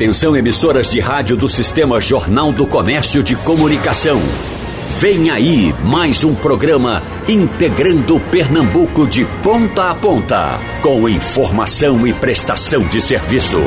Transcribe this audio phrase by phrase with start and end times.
[0.00, 4.18] Atenção emissoras de rádio do Sistema Jornal do Comércio de Comunicação.
[4.98, 12.80] Vem aí mais um programa integrando Pernambuco de ponta a ponta, com informação e prestação
[12.84, 13.58] de serviço.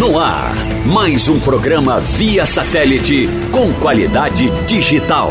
[0.00, 0.56] No ar,
[0.86, 5.30] mais um programa via satélite com qualidade digital.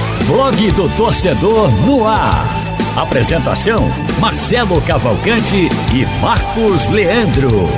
[0.27, 2.45] Blog do Torcedor no Ar.
[2.95, 3.89] Apresentação:
[4.19, 7.69] Marcelo Cavalcante e Marcos Leandro.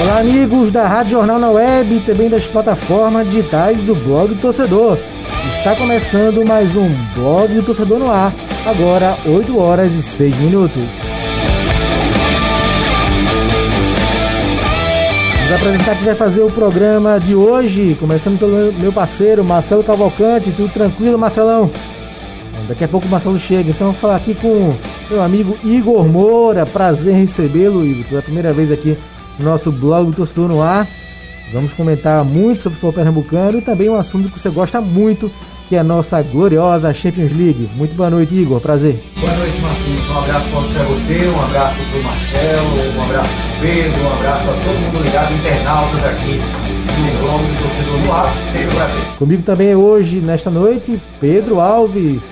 [0.00, 4.40] Olá, amigos da Rádio Jornal na Web e também das plataformas digitais do Blog do
[4.40, 4.98] Torcedor.
[5.56, 8.32] Está começando mais um Blog do Torcedor no ar,
[8.66, 11.07] agora 8 horas e 6 minutos.
[15.48, 20.52] Vamos apresentar que vai fazer o programa de hoje, começando pelo meu parceiro Marcelo Cavalcante.
[20.52, 21.70] Tudo tranquilo, Marcelão?
[22.68, 24.76] Daqui a pouco o Marcelo chega, então vou falar aqui com
[25.08, 26.66] meu amigo Igor Moura.
[26.66, 28.98] Prazer em recebê-lo, Igor, pela primeira vez aqui
[29.38, 30.86] no nosso blog Torcedor no Ar.
[31.50, 35.32] Vamos comentar muito sobre o futebol pernambucano e também um assunto que você gosta muito,
[35.68, 37.68] que é a nossa gloriosa Champions League.
[37.74, 38.58] Muito boa noite, Igor.
[38.58, 39.02] Prazer.
[39.20, 40.12] Boa noite, Marcinho.
[40.12, 44.12] Um abraço para você, um abraço para o Marcelo, um abraço para o Pedro, um
[44.14, 48.32] abraço a todo mundo ligado, internautas aqui do blog do Torcedor no Ar.
[48.52, 49.04] Sempre um prazer.
[49.18, 52.22] Comigo também hoje, nesta noite, Pedro Alves.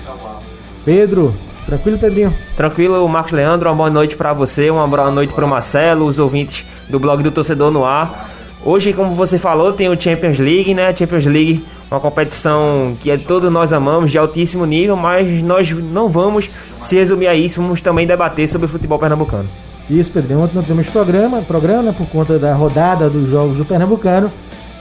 [0.83, 1.35] Pedro,
[1.67, 2.33] tranquilo, Pedrinho?
[2.55, 3.69] Tranquilo, Marcos Leandro.
[3.69, 7.21] Uma boa noite para você, uma boa noite para o Marcelo, os ouvintes do blog
[7.21, 8.31] do Torcedor no Ar.
[8.65, 10.93] Hoje, como você falou, tem o Champions League, né?
[10.95, 16.09] Champions League, uma competição que é todos nós amamos, de altíssimo nível, mas nós não
[16.09, 16.49] vamos
[16.79, 19.49] se resumir a isso, vamos também debater sobre o futebol pernambucano.
[19.89, 20.41] Isso, Pedrinho.
[20.41, 24.29] Ontem nós temos programa, programa por conta da rodada dos jogos do Pernambucano.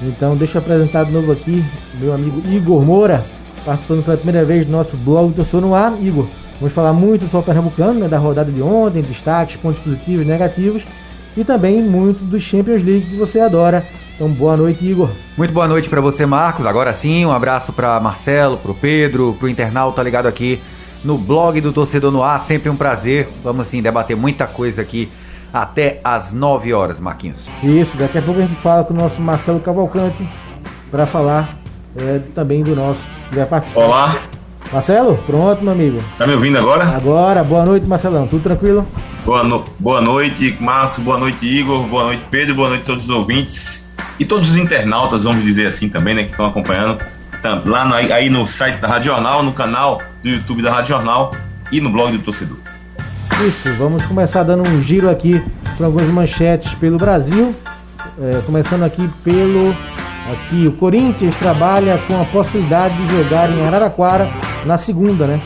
[0.02, 1.64] Então, deixa eu apresentar de novo aqui
[2.00, 3.24] meu amigo Igor Moura,
[3.64, 5.94] participando pela primeira vez do nosso blog do Sou no Ar.
[6.02, 6.26] Igor,
[6.60, 10.28] vamos falar muito sobre o Pernambucano, né, da rodada de ontem, destaques, pontos positivos e
[10.28, 10.82] negativos,
[11.36, 13.86] e também muito do Champions League que você adora.
[14.16, 15.10] Então, boa noite, Igor.
[15.36, 16.64] Muito boa noite para você, Marcos.
[16.64, 20.58] Agora sim, um abraço para Marcelo, para o Pedro, para o internauta ligado aqui
[21.04, 22.40] no blog do Torcedor no Ar.
[22.40, 23.28] Sempre um prazer.
[23.44, 25.10] Vamos sim debater muita coisa aqui
[25.52, 27.38] até às 9 horas, Marquinhos.
[27.62, 30.26] Isso, daqui a pouco a gente fala com o nosso Marcelo Cavalcante
[30.90, 31.56] para falar
[31.96, 33.00] é, também do nosso
[33.30, 33.80] que vai participar.
[33.82, 34.16] Olá,
[34.72, 35.98] Marcelo, pronto, meu amigo.
[36.16, 36.84] tá me ouvindo agora?
[36.84, 38.26] Agora, boa noite, Marcelão.
[38.26, 38.86] Tudo tranquilo?
[39.26, 43.04] Boa, no- boa noite, Marcos, boa noite, Igor, boa noite, Pedro, boa noite a todos
[43.04, 43.85] os ouvintes
[44.18, 46.98] e todos os internautas, vamos dizer assim também, né, que estão acompanhando
[47.42, 50.88] tá, lá no- aí no site da Rádio Jornal, no canal do YouTube da Rádio
[50.96, 51.32] Jornal
[51.70, 52.56] e no blog do torcedor.
[53.46, 55.42] Isso, vamos começar dando um giro aqui
[55.76, 57.54] por algumas manchetes pelo Brasil.
[58.18, 59.74] É, começando aqui pelo.
[60.32, 64.28] Aqui, o Corinthians trabalha com a possibilidade de jogar em Araraquara
[64.64, 65.40] na segunda, né?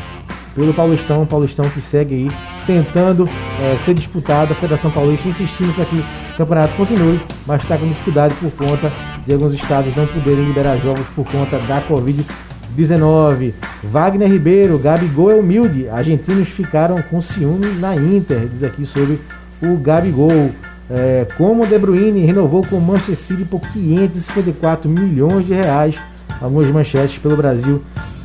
[0.55, 2.31] Pelo Paulistão, Paulistão que segue aí
[2.67, 3.29] tentando
[3.61, 4.53] é, ser disputado.
[4.53, 6.03] A Federação Paulista insistindo para que
[6.41, 8.91] campeonato continue, mas está com dificuldade por conta
[9.27, 13.53] de alguns estados não poderem liberar jogos por conta da Covid-19.
[13.85, 15.89] Wagner Ribeiro, Gabigol é humilde.
[15.89, 19.21] Argentinos ficaram com ciúme na Inter, diz aqui sobre
[19.63, 20.51] o Gabigol.
[20.93, 25.95] É, como De Bruyne renovou com o Manchester City por 554 milhões de reais.
[26.41, 27.83] Algumas manchetes pelo Brasil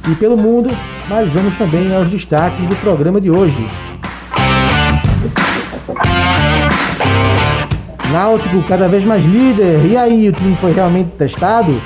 [0.10, 0.70] e pelo mundo,
[1.10, 3.68] mas vamos também aos destaques do programa de hoje.
[8.12, 9.86] Náutico cada vez mais líder.
[9.86, 11.82] E aí, o time foi realmente testado?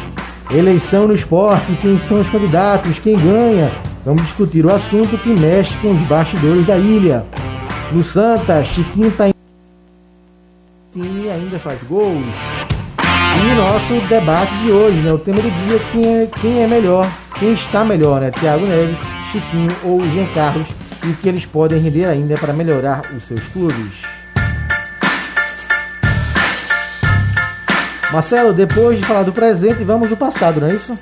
[0.52, 3.72] Eleição no esporte, quem são os candidatos, quem ganha?
[4.04, 7.24] Vamos discutir o assunto que mexe com os bastidores da ilha.
[7.92, 9.34] No Santa, Chiquinho tá em
[10.92, 12.34] time ainda faz gols.
[12.98, 15.14] E nosso debate de hoje, né?
[15.14, 17.08] O tema do dia quem é, quem é melhor,
[17.38, 18.32] quem está melhor, né?
[18.32, 19.00] Thiago Neves,
[19.32, 20.68] Chiquinho ou Jean Carlos
[21.06, 24.09] e o que eles podem render ainda para melhorar os seus clubes.
[28.12, 30.98] Marcelo, depois de falar do presente, vamos do passado, não é isso?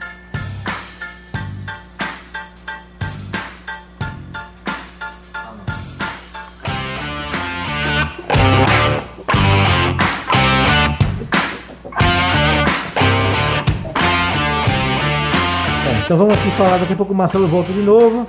[15.85, 18.27] É, então vamos aqui falar, daqui a pouco o Marcelo volta de novo.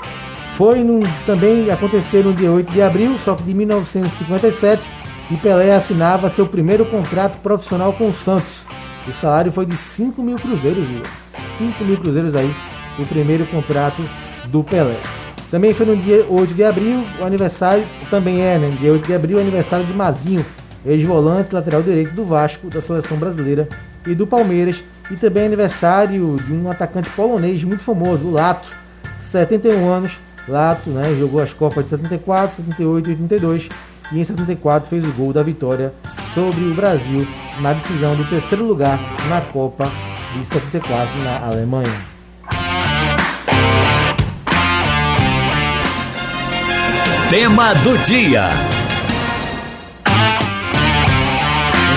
[0.57, 4.89] Foi no, também acontecer no dia 8 de abril, só que de 1957,
[5.31, 8.65] e Pelé assinava seu primeiro contrato profissional com o Santos.
[9.07, 11.03] O salário foi de 5 mil cruzeiros, viu?
[11.57, 12.55] 5 mil cruzeiros aí,
[12.99, 14.03] o primeiro contrato
[14.47, 15.01] do Pelé.
[15.51, 18.77] Também foi no dia 8 de abril, o aniversário, também é, né?
[18.79, 20.45] Dia 8 de abril, o aniversário de Mazinho,
[20.85, 23.69] ex-volante, lateral direito do Vasco, da seleção brasileira
[24.07, 24.83] e do Palmeiras.
[25.11, 28.69] E também aniversário de um atacante polonês muito famoso, o Lato,
[29.19, 30.13] 71 anos.
[30.47, 31.15] Lato, né?
[31.19, 33.69] Jogou as Copas de 74, 78 e 82
[34.13, 35.93] e em 74 fez o gol da vitória
[36.35, 37.27] sobre o Brasil
[37.61, 39.91] na decisão do terceiro lugar na Copa
[40.35, 42.19] de 74 na Alemanha.
[47.31, 48.49] Tema do dia.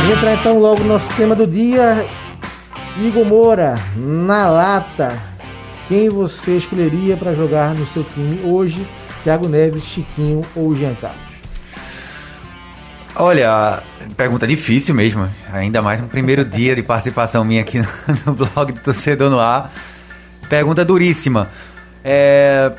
[0.02, 2.06] Vamos entrar então logo no nosso tema do dia.
[2.98, 5.18] Igor Moura, na lata.
[5.88, 8.86] Quem você escolheria para jogar no seu time hoje?
[9.24, 11.31] Thiago Neves, Chiquinho ou Jean Carlos?
[13.24, 13.84] Olha,
[14.18, 15.30] pergunta difícil mesmo.
[15.54, 17.78] Ainda mais no primeiro dia de participação minha aqui
[18.26, 19.72] no blog do Torcedor no Ar.
[20.50, 21.48] Pergunta duríssima.
[22.04, 22.72] É,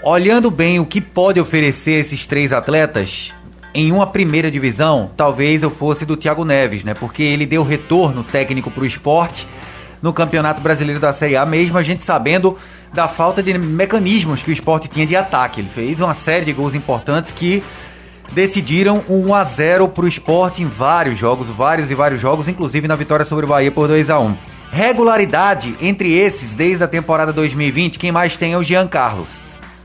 [0.00, 3.32] olhando bem o que pode oferecer esses três atletas
[3.74, 6.94] em uma primeira divisão, talvez eu fosse do Thiago Neves, né?
[6.94, 9.44] Porque ele deu retorno técnico para o esporte
[10.00, 12.56] no Campeonato Brasileiro da Série A, mesmo a gente sabendo
[12.92, 15.60] da falta de mecanismos que o esporte tinha de ataque.
[15.60, 17.60] Ele fez uma série de gols importantes que
[18.32, 22.48] decidiram um 1 a 0 para o esporte em vários jogos, vários e vários jogos,
[22.48, 24.36] inclusive na vitória sobre o Bahia por 2 a 1
[24.72, 29.28] Regularidade entre esses desde a temporada 2020, quem mais tem é o Jean Carlos.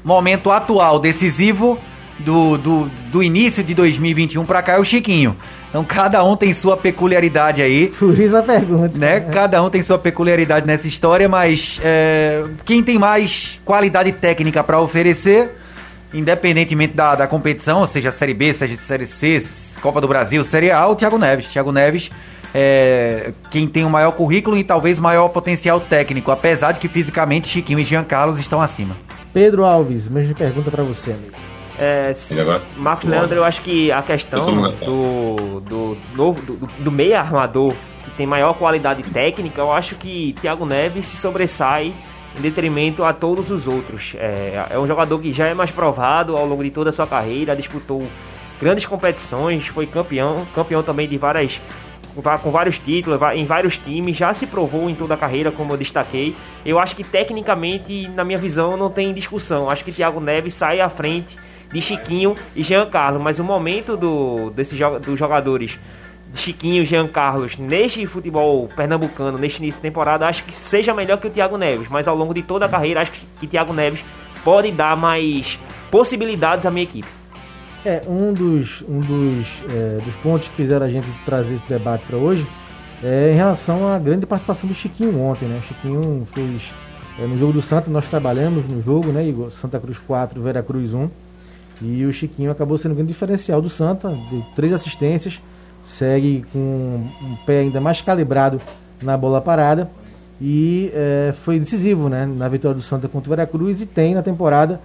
[0.03, 1.77] Momento atual decisivo
[2.17, 5.35] do, do, do início de 2021 para cá é o Chiquinho.
[5.69, 7.93] Então cada um tem sua peculiaridade aí.
[7.99, 8.97] Por isso a pergunta.
[8.97, 9.19] Né?
[9.19, 14.81] Cada um tem sua peculiaridade nessa história, mas é, quem tem mais qualidade técnica para
[14.81, 15.58] oferecer
[16.13, 19.45] independentemente da, da competição, seja Série B, seja Série C,
[19.81, 21.51] Copa do Brasil, Série A, o Thiago Neves.
[21.51, 22.09] Thiago Neves
[22.53, 27.47] é quem tem o maior currículo e talvez maior potencial técnico, apesar de que fisicamente
[27.47, 28.97] Chiquinho e Jean Carlos estão acima.
[29.33, 31.33] Pedro Alves, mesma pergunta para você, amigo.
[31.81, 32.11] É,
[32.75, 37.73] Marcos Leandro, eu acho que a questão do, do, novo, do, do meia armador
[38.03, 41.93] que tem maior qualidade técnica, eu acho que Thiago Neves se sobressai
[42.39, 44.13] em detrimento a todos os outros.
[44.15, 47.05] É, é um jogador que já é mais provado ao longo de toda a sua
[47.05, 48.07] carreira, disputou
[48.59, 51.59] grandes competições, foi campeão, campeão também de várias
[52.41, 55.77] com vários títulos, em vários times, já se provou em toda a carreira, como eu
[55.77, 56.35] destaquei.
[56.65, 59.69] Eu acho que tecnicamente, na minha visão, não tem discussão.
[59.69, 61.37] Acho que Thiago Neves sai à frente
[61.71, 65.77] de Chiquinho e Jean Carlos, mas o momento do, desses, dos jogadores
[66.33, 71.27] Chiquinho, Jean Carlos, neste futebol pernambucano, neste início de temporada, acho que seja melhor que
[71.27, 74.03] o Thiago Neves, mas ao longo de toda a carreira, acho que, que Thiago Neves
[74.43, 75.57] pode dar mais
[75.89, 77.07] possibilidades à minha equipe.
[77.85, 82.05] É, um dos, um dos, é, dos pontos que fizeram a gente trazer esse debate
[82.05, 82.45] para hoje
[83.01, 85.59] é em relação à grande participação do Chiquinho ontem, né?
[85.59, 86.61] O Chiquinho fez.
[87.17, 89.49] É, no jogo do Santa, nós trabalhamos no jogo, né, Igor?
[89.51, 91.09] Santa Cruz 4, Vera Cruz 1.
[91.81, 95.39] E o Chiquinho acabou sendo um grande diferencial do Santa, de três assistências
[95.89, 98.61] segue com um pé ainda mais calibrado
[99.01, 99.89] na bola parada
[100.39, 104.21] e é, foi decisivo né, na vitória do Santa contra o Veracruz e tem na
[104.21, 104.79] temporada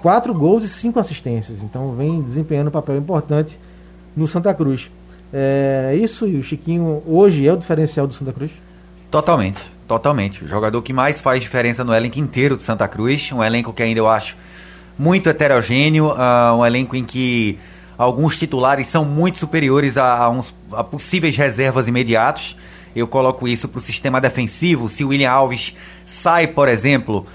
[0.00, 1.58] quatro gols e cinco assistências.
[1.62, 3.58] Então vem desempenhando um papel importante
[4.16, 4.88] no Santa Cruz.
[5.32, 8.52] É isso e o Chiquinho hoje é o diferencial do Santa Cruz?
[9.10, 10.44] Totalmente, totalmente.
[10.44, 13.82] O jogador que mais faz diferença no elenco inteiro do Santa Cruz, um elenco que
[13.82, 14.36] ainda eu acho
[14.98, 17.58] muito heterogêneo, uh, um elenco em que
[18.02, 22.56] alguns titulares são muito superiores a, a, uns, a possíveis reservas imediatos.
[22.94, 24.88] Eu coloco isso para o sistema defensivo.
[24.88, 27.26] Se o William Alves sai, por exemplo,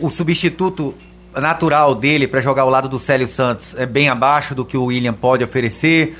[0.00, 0.94] o substituto
[1.34, 4.84] natural dele para jogar ao lado do Célio Santos é bem abaixo do que o
[4.84, 6.16] William pode oferecer.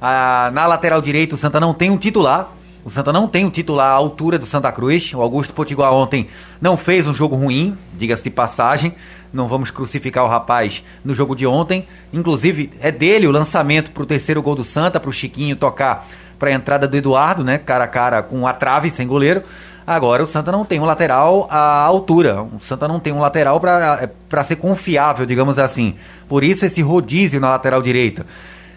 [0.00, 2.50] Ah, na lateral direita, o Santa não tem um titular.
[2.84, 5.12] O Santa não tem um titular à altura do Santa Cruz.
[5.14, 6.28] O Augusto Potiguar ontem
[6.60, 8.92] não fez um jogo ruim, diga-se de passagem
[9.34, 11.86] não vamos crucificar o rapaz no jogo de ontem.
[12.12, 16.06] Inclusive, é dele o lançamento para o terceiro gol do Santa, para o Chiquinho tocar
[16.38, 17.58] para a entrada do Eduardo, né?
[17.58, 19.42] Cara a cara com a trave, sem goleiro.
[19.86, 22.42] Agora o Santa não tem um lateral à altura.
[22.42, 25.96] O Santa não tem um lateral para é, ser confiável, digamos assim.
[26.28, 28.24] Por isso esse rodízio na lateral direita.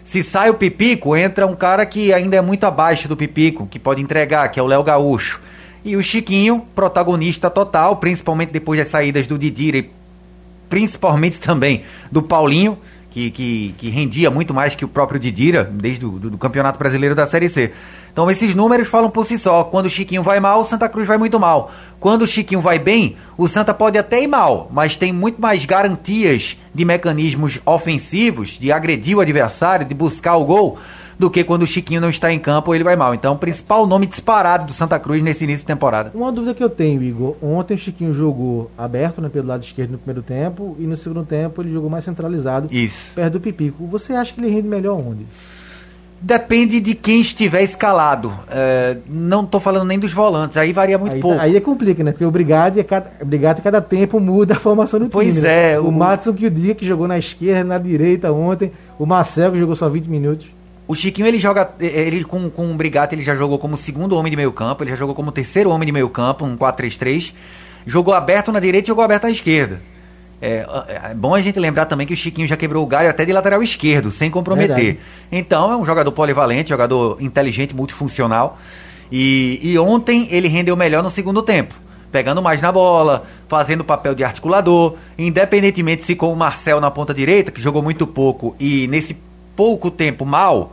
[0.08, 3.78] Se sai o Pipico, entra um cara que ainda é muito abaixo do Pipico, que
[3.78, 5.38] pode entregar, que é o Léo Gaúcho.
[5.84, 9.90] E o Chiquinho, protagonista total, principalmente depois das saídas do Didira e
[10.66, 12.78] principalmente também do Paulinho,
[13.10, 16.78] que que, que, rendia muito mais que o próprio Didira, desde o do, do Campeonato
[16.78, 17.70] Brasileiro da Série C.
[18.18, 19.62] Então esses números falam por si só.
[19.62, 21.70] Quando o Chiquinho vai mal, o Santa Cruz vai muito mal.
[22.00, 25.64] Quando o Chiquinho vai bem, o Santa pode até ir mal, mas tem muito mais
[25.64, 30.78] garantias de mecanismos ofensivos, de agredir o adversário, de buscar o gol,
[31.16, 33.14] do que quando o Chiquinho não está em campo ou ele vai mal.
[33.14, 36.10] Então, o principal nome disparado do Santa Cruz nesse início de temporada.
[36.12, 37.36] Uma dúvida que eu tenho, Igor.
[37.40, 41.24] Ontem o Chiquinho jogou aberto né, pelo lado esquerdo no primeiro tempo e no segundo
[41.24, 43.12] tempo ele jogou mais centralizado, Isso.
[43.14, 43.86] perto do Pipico.
[43.86, 45.24] Você acha que ele rende melhor onde?
[46.20, 48.32] Depende de quem estiver escalado.
[48.50, 51.40] É, não estou falando nem dos volantes, aí varia muito aí, pouco.
[51.40, 52.10] Aí é complica, né?
[52.10, 55.46] Porque o Brigade, cada, Brigade cada tempo muda a formação do Pois time.
[55.46, 55.78] é, Né?
[55.78, 58.72] O, o- Matson que o dia que jogou na esquerda, na direita ontem.
[58.98, 60.46] O Marcel que jogou só 20 minutos.
[60.88, 64.30] O Chiquinho ele joga, ele com, com o Brigatti ele já jogou como segundo homem
[64.30, 67.32] de meio campo, ele já jogou como terceiro homem de meio campo, um 4-3-3.
[67.86, 69.80] Jogou aberto na direita e jogou aberto na esquerda.
[70.40, 70.64] É,
[71.10, 73.32] é bom a gente lembrar também que o Chiquinho já quebrou o galho até de
[73.32, 74.76] lateral esquerdo, sem comprometer.
[74.76, 74.98] Verdade.
[75.32, 78.58] Então é um jogador polivalente, jogador inteligente, multifuncional.
[79.10, 81.74] E, e ontem ele rendeu melhor no segundo tempo.
[82.12, 86.90] Pegando mais na bola, fazendo o papel de articulador, independentemente se com o Marcel na
[86.90, 89.14] ponta direita, que jogou muito pouco, e nesse
[89.54, 90.72] pouco tempo mal,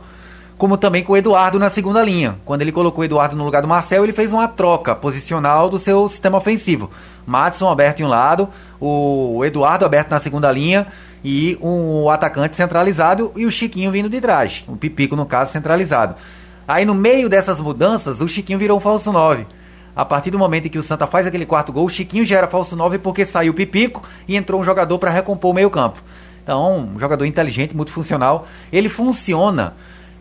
[0.56, 2.36] como também com o Eduardo na segunda linha.
[2.44, 5.78] Quando ele colocou o Eduardo no lugar do Marcel, ele fez uma troca posicional do
[5.78, 6.90] seu sistema ofensivo.
[7.26, 8.48] Madison aberto em um lado,
[8.80, 10.86] o Eduardo aberto na segunda linha
[11.24, 14.64] e um atacante centralizado e o Chiquinho vindo de trás.
[14.68, 16.14] O Pipico, no caso, centralizado.
[16.68, 19.46] Aí no meio dessas mudanças, o Chiquinho virou um falso 9.
[19.94, 22.36] A partir do momento em que o Santa faz aquele quarto gol, o Chiquinho já
[22.38, 25.98] era falso 9 porque saiu o Pipico e entrou um jogador para recompor o meio-campo.
[26.42, 28.46] Então, um jogador inteligente, multifuncional.
[28.72, 29.74] Ele funciona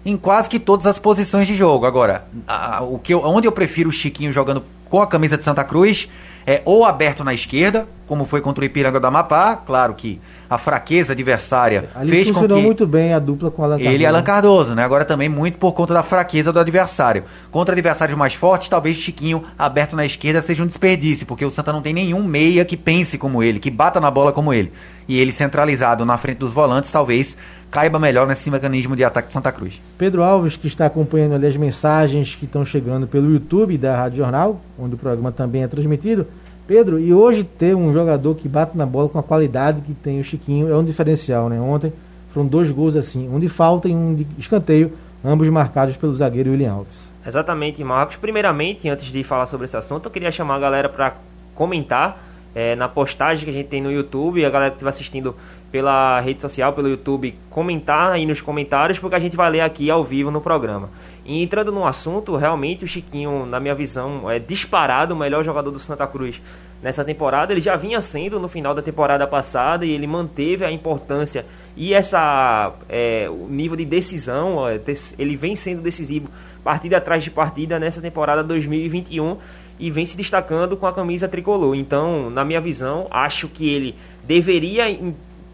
[0.05, 1.85] em quase que todas as posições de jogo.
[1.85, 5.43] Agora, a- o que eu, onde eu prefiro o Chiquinho jogando com a camisa de
[5.43, 6.07] Santa Cruz
[6.45, 10.59] é ou aberto na esquerda, como foi contra o Ipiranga do Amapá, claro que a
[10.59, 13.87] fraqueza adversária Ali fez com funcionou que muito bem a dupla com Alan ele e
[13.87, 14.07] Cardoso.
[14.07, 14.83] Alan Cardoso, né?
[14.83, 17.23] Agora também muito por conta da fraqueza do adversário.
[17.51, 21.73] Contra adversários mais fortes, talvez Chiquinho aberto na esquerda seja um desperdício, porque o Santa
[21.73, 24.71] não tem nenhum meia que pense como ele, que bata na bola como ele.
[25.07, 27.35] E ele centralizado na frente dos volantes, talvez
[27.71, 29.79] caiba melhor nesse mecanismo de ataque do Santa Cruz.
[29.97, 34.17] Pedro Alves, que está acompanhando ali as mensagens que estão chegando pelo YouTube da Rádio
[34.17, 36.25] Jornal, onde o programa também é transmitido.
[36.67, 40.19] Pedro, e hoje ter um jogador que bate na bola com a qualidade que tem
[40.19, 41.59] o Chiquinho é um diferencial, né?
[41.59, 41.93] Ontem
[42.33, 44.91] foram dois gols assim, um de falta e um de escanteio,
[45.23, 47.13] ambos marcados pelo zagueiro William Alves.
[47.25, 48.17] Exatamente, Marcos.
[48.17, 51.15] Primeiramente, antes de falar sobre esse assunto, eu queria chamar a galera para
[51.53, 52.17] comentar
[52.55, 55.35] eh, na postagem que a gente tem no YouTube, a galera que estiver assistindo
[55.71, 59.89] pela rede social, pelo YouTube, comentar aí nos comentários, porque a gente vai ler aqui
[59.89, 60.89] ao vivo no programa.
[61.25, 65.71] E entrando no assunto, realmente o Chiquinho, na minha visão, é disparado o melhor jogador
[65.71, 66.39] do Santa Cruz
[66.83, 67.51] nessa temporada.
[67.51, 71.45] Ele já vinha sendo no final da temporada passada e ele manteve a importância
[71.75, 74.59] e essa é, o nível de decisão.
[74.85, 76.29] des- Ele vem sendo decisivo
[76.63, 79.37] partida atrás de partida nessa temporada 2021
[79.79, 81.75] e vem se destacando com a camisa tricolor.
[81.75, 84.85] Então, na minha visão, acho que ele deveria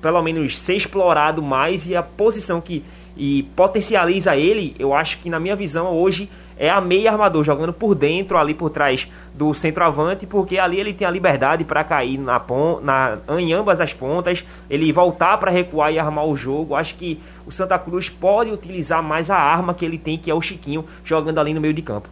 [0.02, 2.84] pelo menos ser explorado mais e a posição que
[3.16, 7.74] e potencializa ele, eu acho que na minha visão hoje é a meia armador jogando
[7.74, 12.18] por dentro, ali por trás do centroavante, porque ali ele tem a liberdade para cair
[12.18, 16.76] na, pon na em ambas as pontas, ele voltar para recuar e armar o jogo.
[16.76, 20.34] Acho que o Santa Cruz pode utilizar mais a arma que ele tem, que é
[20.34, 22.08] o Chiquinho, jogando ali no meio de campo.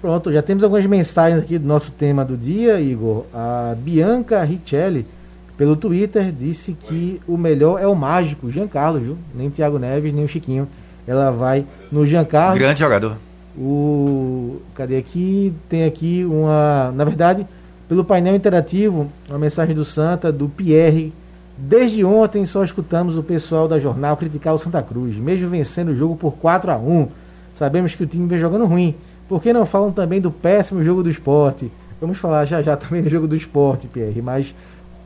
[0.00, 3.24] Pronto, já temos algumas mensagens aqui do nosso tema do dia, Igor.
[3.32, 5.06] A Bianca Richelli,
[5.56, 9.18] pelo Twitter, disse que o melhor é o mágico, Giancarlo, viu?
[9.34, 10.66] Nem Thiago Neves, nem o Chiquinho.
[11.06, 12.58] Ela vai no Giancarlo.
[12.58, 13.16] Grande jogador.
[13.56, 15.52] O cadê aqui?
[15.68, 17.46] Tem aqui uma, na verdade,
[17.88, 21.12] pelo painel interativo, uma mensagem do Santa, do Pierre.
[21.58, 25.96] Desde ontem só escutamos o pessoal da jornal criticar o Santa Cruz, mesmo vencendo o
[25.96, 27.08] jogo por 4 a 1.
[27.54, 28.94] Sabemos que o time vem jogando ruim.
[29.28, 31.70] Por que não falam também do péssimo jogo do esporte?
[32.00, 34.54] Vamos falar já já também do jogo do esporte, Pierre, mas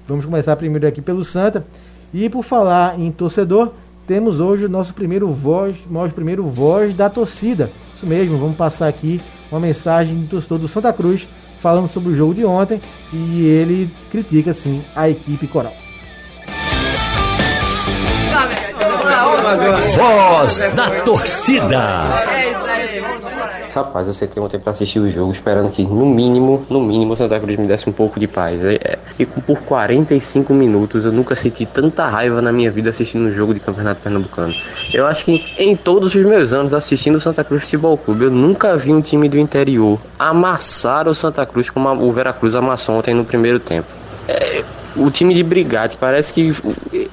[0.08, 1.64] vamos começar primeiro aqui pelo Santa.
[2.12, 3.72] E por falar em torcedor,
[4.06, 7.70] temos hoje o nosso primeiro voz, nosso primeiro voz da torcida.
[7.94, 9.20] Isso mesmo, vamos passar aqui
[9.50, 11.26] uma mensagem do torcedor do Santa Cruz
[11.60, 12.80] falando sobre o jogo de ontem
[13.12, 15.72] e ele critica sim a equipe coral.
[19.96, 22.75] Voz da torcida.
[23.76, 27.16] Rapaz, eu sentei ontem pra assistir o jogo esperando que, no mínimo, no mínimo, o
[27.16, 28.64] Santa Cruz me desse um pouco de paz.
[28.64, 28.98] É, é.
[29.18, 33.52] E por 45 minutos eu nunca senti tanta raiva na minha vida assistindo um jogo
[33.52, 34.54] de Campeonato Pernambucano.
[34.94, 38.30] Eu acho que em todos os meus anos assistindo o Santa Cruz Futebol Clube, eu
[38.30, 43.12] nunca vi um time do interior amassar o Santa Cruz como o Veracruz amassou ontem
[43.12, 43.88] no primeiro tempo.
[44.26, 44.64] É,
[44.96, 46.54] o time de Brigate parece que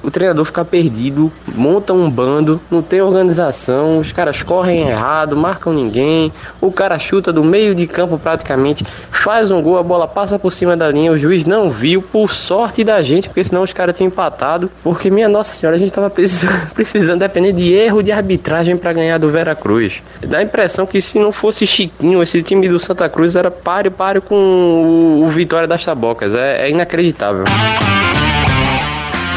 [0.04, 5.72] o treinador fica perdido, monta um bando, não tem organização, os caras correm errado, marcam
[5.72, 10.38] ninguém, o cara chuta do meio de campo praticamente, faz um gol, a bola passa
[10.38, 13.72] por cima da linha, o juiz não viu, por sorte da gente, porque senão os
[13.72, 18.02] caras tinham empatado, porque minha nossa senhora, a gente tava precisando, precisando depender de erro
[18.02, 20.02] de arbitragem para ganhar do Vera Cruz.
[20.20, 23.90] Dá a impressão que se não fosse Chiquinho, esse time do Santa Cruz era páreo
[23.90, 27.44] páreo com o, o Vitória das Tabocas, é, é inacreditável.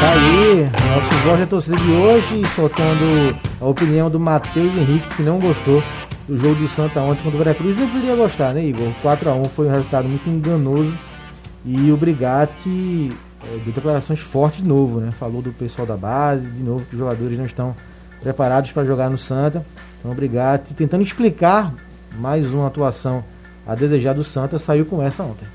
[0.00, 5.22] Tá aí, nosso voz da torcida de hoje, soltando a opinião do Matheus Henrique, que
[5.22, 5.82] não gostou
[6.28, 7.74] do jogo do Santa ontem contra o Veracruz.
[7.74, 8.92] Não poderia gostar, né, Igor?
[9.02, 10.96] 4x1 foi um resultado muito enganoso
[11.64, 13.10] e o Brigatti
[13.42, 15.10] é, deu declarações fortes de novo, né?
[15.10, 17.74] Falou do pessoal da base, de novo que os jogadores não estão
[18.22, 19.66] preparados para jogar no Santa.
[19.98, 21.74] Então o Brigatti tentando explicar
[22.20, 23.24] mais uma atuação
[23.66, 25.46] a desejar do Santa, saiu com essa ontem.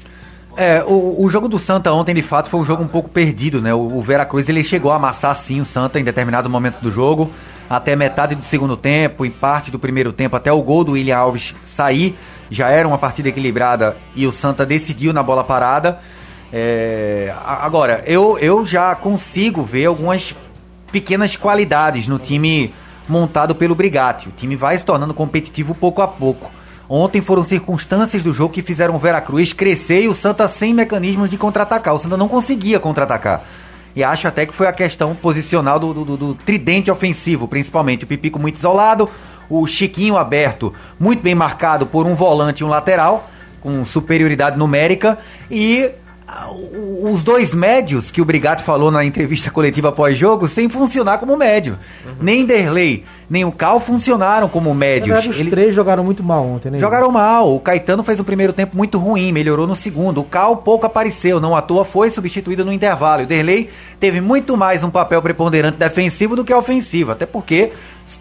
[0.55, 3.59] É, o, o jogo do Santa ontem, de fato, foi um jogo um pouco perdido,
[3.61, 3.73] né?
[3.73, 7.31] O, o Veracruz, ele chegou a amassar sim o Santa em determinado momento do jogo,
[7.69, 11.17] até metade do segundo tempo, em parte do primeiro tempo, até o gol do William
[11.17, 12.15] Alves sair,
[12.51, 15.99] já era uma partida equilibrada e o Santa decidiu na bola parada.
[16.51, 20.35] É, agora, eu, eu já consigo ver algumas
[20.91, 22.71] pequenas qualidades no time
[23.09, 24.29] montado pelo Brigatti.
[24.29, 26.51] O time vai se tornando competitivo pouco a pouco.
[26.89, 31.29] Ontem foram circunstâncias do jogo que fizeram o Veracruz crescer e o Santa sem mecanismos
[31.29, 31.95] de contra-atacar.
[31.95, 33.43] O Santa não conseguia contra-atacar.
[33.95, 38.03] E acho até que foi a questão posicional do, do, do, tridente ofensivo, principalmente.
[38.03, 39.09] O Pipico muito isolado,
[39.49, 43.29] o Chiquinho aberto, muito bem marcado por um volante e um lateral,
[43.61, 45.17] com superioridade numérica,
[45.49, 45.91] e
[47.03, 51.77] os dois médios que o Brigatti falou na entrevista coletiva pós-jogo sem funcionar como médio.
[52.05, 52.13] Uhum.
[52.21, 55.07] Nem Derlei, nem o Cal funcionaram como médios.
[55.07, 55.51] Verdade, os Eles...
[55.51, 56.79] três jogaram muito mal ontem, né?
[56.79, 57.55] Jogaram mal.
[57.55, 60.21] O Caetano fez o primeiro tempo muito ruim, melhorou no segundo.
[60.21, 63.23] O Cal pouco apareceu, não à toa foi substituído no intervalo.
[63.23, 67.71] O Derlei teve muito mais um papel preponderante defensivo do que ofensivo, até porque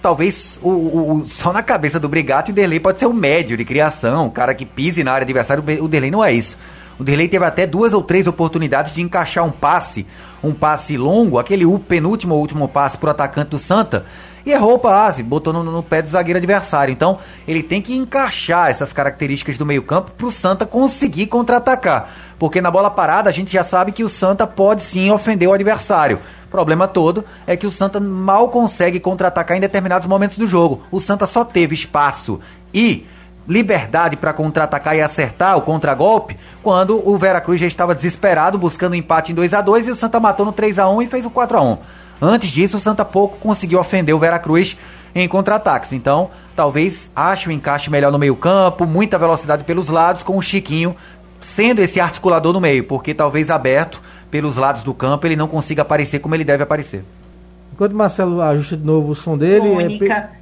[0.01, 3.65] talvez o, o, só na cabeça do Brigatti o Derlei pode ser o médio de
[3.65, 5.63] criação, o cara que pise na área adversária.
[5.81, 6.59] O Derlei não é isso.
[7.03, 10.07] O Derlei teve até duas ou três oportunidades de encaixar um passe,
[10.41, 14.07] um passe longo, aquele penúltimo ou último passe para o atacante do Santa,
[14.47, 16.93] e errou o passe, botou no, no, pé do zagueiro adversário.
[16.93, 22.09] Então, ele tem que encaixar essas características do meio-campo para o Santa conseguir contra-atacar.
[22.39, 25.53] Porque na bola parada a gente já sabe que o Santa pode sim ofender o
[25.53, 26.21] adversário.
[26.47, 30.83] O problema todo é que o Santa mal consegue contra-atacar em determinados momentos do jogo.
[30.89, 32.39] O Santa só teve espaço
[32.73, 33.05] e
[33.49, 38.97] liberdade para contra-atacar e acertar o contragolpe quando o Veracruz já estava desesperado buscando um
[38.97, 41.27] empate em 2 a 2 e o Santa matou no 3 a 1 e fez
[41.27, 41.79] o 4 a 1
[42.25, 44.77] Antes disso, o Santa pouco conseguiu ofender o Veracruz
[45.13, 45.93] em contra-ataques.
[45.93, 50.43] Então, talvez ache o um encaixe melhor no meio-campo, muita velocidade pelos lados, com o
[50.43, 50.95] Chiquinho
[51.41, 54.01] sendo esse articulador no meio, porque talvez aberto
[54.31, 57.05] pelos lados do campo ele não consiga aparecer como ele deve aparecer.
[57.73, 59.69] Enquanto o Marcelo ajusta de novo o som dele.
[60.05, 60.42] É...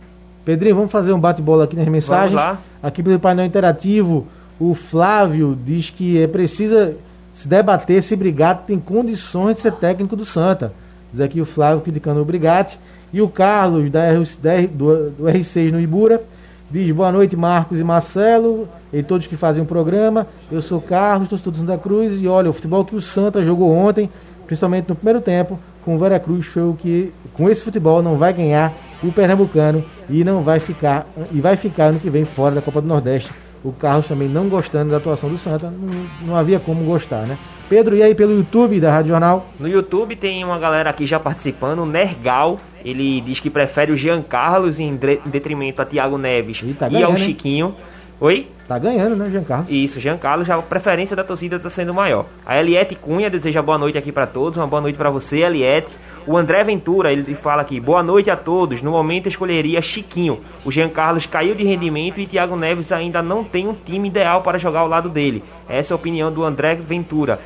[0.51, 2.33] Pedrinho, vamos fazer um bate-bola aqui nas mensagens.
[2.33, 2.59] Vamos lá.
[2.83, 4.27] Aqui pelo painel interativo,
[4.59, 6.97] o Flávio diz que é precisa
[7.33, 10.73] se debater se Brigatti tem condições de ser técnico do Santa.
[11.13, 12.81] Diz aqui o Flávio criticando o Brigatti.
[13.13, 16.21] E o Carlos, da R, do, do R6 no Ibura,
[16.69, 20.27] diz boa noite, Marcos e Marcelo, e todos que fazem o programa.
[20.51, 23.73] Eu sou Carlos, torcedor do Santa Cruz, e olha, o futebol que o Santa jogou
[23.73, 24.11] ontem,
[24.47, 28.33] principalmente no primeiro tempo, com o Veracruz, foi o que, com esse futebol, não vai
[28.33, 32.63] ganhar o Pernambucano e não vai ficar e vai ficar ano que vem fora da
[32.63, 33.31] Copa do Nordeste.
[33.63, 37.37] O Carlos também não gostando da atuação do Santa, não, não havia como gostar, né?
[37.69, 39.47] Pedro, e aí pelo YouTube da Rádio Jornal?
[39.59, 43.97] No YouTube tem uma galera aqui já participando, o Nergal, ele diz que prefere o
[43.97, 47.75] Jean Carlos em detrimento a Thiago Neves e, tá e ao Chiquinho.
[48.19, 48.49] Oi?
[48.71, 49.67] Tá ganhando, né, Giancarlo?
[49.69, 52.27] Isso, Giancarlo, já a preferência da torcida está sendo maior.
[52.47, 55.93] A Eliette Cunha deseja boa noite aqui para todos, uma boa noite para você, Eliette.
[56.25, 58.81] O André Ventura, ele fala aqui, boa noite a todos.
[58.81, 60.39] No momento escolheria Chiquinho.
[60.65, 64.57] O Jean caiu de rendimento e Thiago Neves ainda não tem um time ideal para
[64.57, 65.43] jogar ao lado dele.
[65.69, 67.41] Essa é a opinião do André Ventura.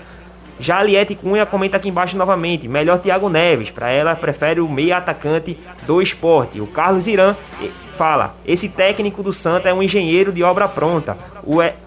[0.61, 4.69] Já a Liette Cunha comenta aqui embaixo novamente, melhor Thiago Neves, para ela prefere o
[4.69, 6.61] meia atacante do esporte.
[6.61, 7.35] O Carlos Irã
[7.95, 11.17] fala, esse técnico do Santa é um engenheiro de obra pronta.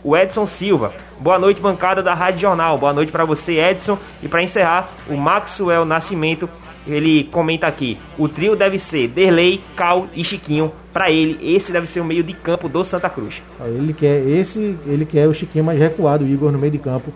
[0.03, 3.97] O Edson Silva, boa noite bancada da Rádio Jornal, boa noite para você Edson.
[4.21, 6.49] E para encerrar, o Maxwell Nascimento,
[6.87, 10.71] ele comenta aqui, o trio deve ser Derlei, Cal e Chiquinho.
[10.93, 13.41] Para ele, esse deve ser o meio de campo do Santa Cruz.
[13.59, 17.13] Ele quer esse, ele quer o Chiquinho mais recuado, o Igor no meio de campo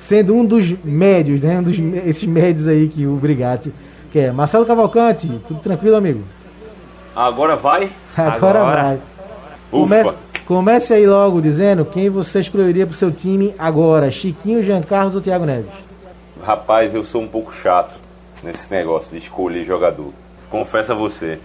[0.00, 1.58] sendo um dos médios, né?
[1.58, 3.72] Um dos esses médios aí que o Brigatti
[4.10, 4.32] quer.
[4.32, 6.22] Marcelo Cavalcante, tudo tranquilo, amigo?
[7.14, 7.90] Agora vai?
[8.28, 8.82] Agora, Agora.
[8.82, 8.98] vai.
[9.70, 10.14] Comece,
[10.46, 15.20] comece aí logo dizendo quem você escolheria pro seu time agora, Chiquinho, Jean Carlos ou
[15.20, 15.70] Thiago Neves?
[16.42, 17.94] Rapaz, eu sou um pouco chato.
[18.42, 20.12] nesse negócio de escolher jogador.
[20.48, 21.38] Confesso a você.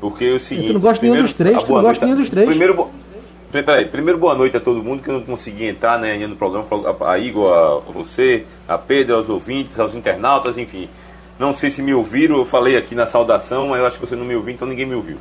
[0.00, 0.68] Porque é o seguinte.
[0.68, 2.46] tu não gosta nenhum dos três, a tu não gosta nenhum dos três.
[2.46, 2.88] Primeiro,
[3.50, 6.66] Peraí, primeiro boa noite a todo mundo que eu não consegui entrar né, no programa,
[7.06, 10.88] a Igor, a você, a Pedro, aos ouvintes, aos internautas, enfim.
[11.38, 14.16] Não sei se me ouviram, eu falei aqui na saudação, mas eu acho que você
[14.16, 15.18] não me ouviu, então ninguém me ouviu.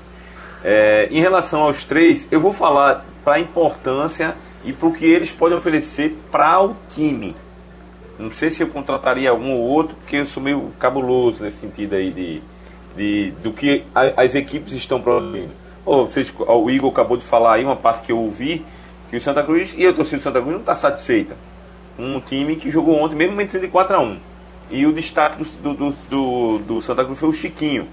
[0.68, 5.06] É, em relação aos três, eu vou falar para a importância e para o que
[5.06, 7.36] eles podem oferecer para o time.
[8.18, 11.94] Não sei se eu contrataria algum ou outro, porque eu sou meio cabuloso nesse sentido
[11.94, 12.42] aí de,
[12.98, 15.52] de do que a- as equipes estão produzindo.
[15.86, 18.66] Ô, vocês, o Igor acabou de falar aí uma parte que eu ouvi,
[19.12, 21.36] que o Santa Cruz e a torcida do Santa Cruz não está satisfeita.
[22.00, 24.18] Um time que jogou ontem, mesmo sendo de 4 a 1
[24.72, 27.88] E o destaque do, do, do, do Santa Cruz foi o Chiquinho.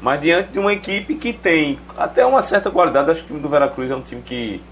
[0.00, 3.40] Mas diante de uma equipe que tem até uma certa qualidade, acho que o time
[3.40, 4.62] do Veracruz é um time que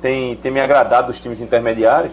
[0.00, 2.12] tem, tem me agradado dos times intermediários,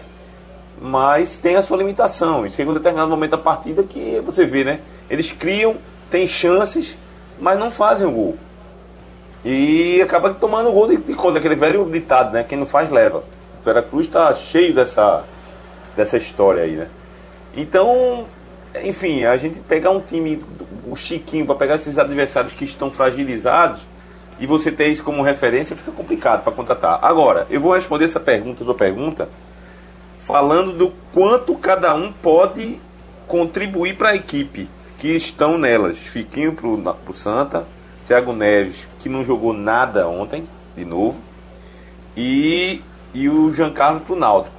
[0.80, 2.46] mas tem a sua limitação.
[2.46, 4.80] E um determinado momento da partida que você vê, né?
[5.08, 5.76] Eles criam,
[6.10, 6.96] têm chances,
[7.40, 8.36] mas não fazem o gol.
[9.44, 12.44] E acaba tomando o gol de, de conta, aquele velho ditado, né?
[12.44, 13.24] Quem não faz, leva.
[13.60, 15.24] O Veracruz está cheio dessa,
[15.96, 16.88] dessa história aí, né?
[17.54, 18.24] Então,
[18.82, 20.42] enfim, a gente pegar um time,
[20.86, 23.82] o Chiquinho, para pegar esses adversários que estão fragilizados
[24.38, 26.98] e você ter isso como referência, fica complicado para contratar.
[27.02, 29.28] Agora, eu vou responder essa pergunta, sua pergunta,
[30.18, 32.80] falando do quanto cada um pode
[33.28, 34.68] contribuir para a equipe
[34.98, 35.96] que estão nelas.
[35.96, 37.66] Chiquinho para o Santa,
[38.06, 41.20] Thiago Neves, que não jogou nada ontem, de novo,
[42.16, 42.80] e,
[43.14, 44.56] e o Giancarlo para o Náutico.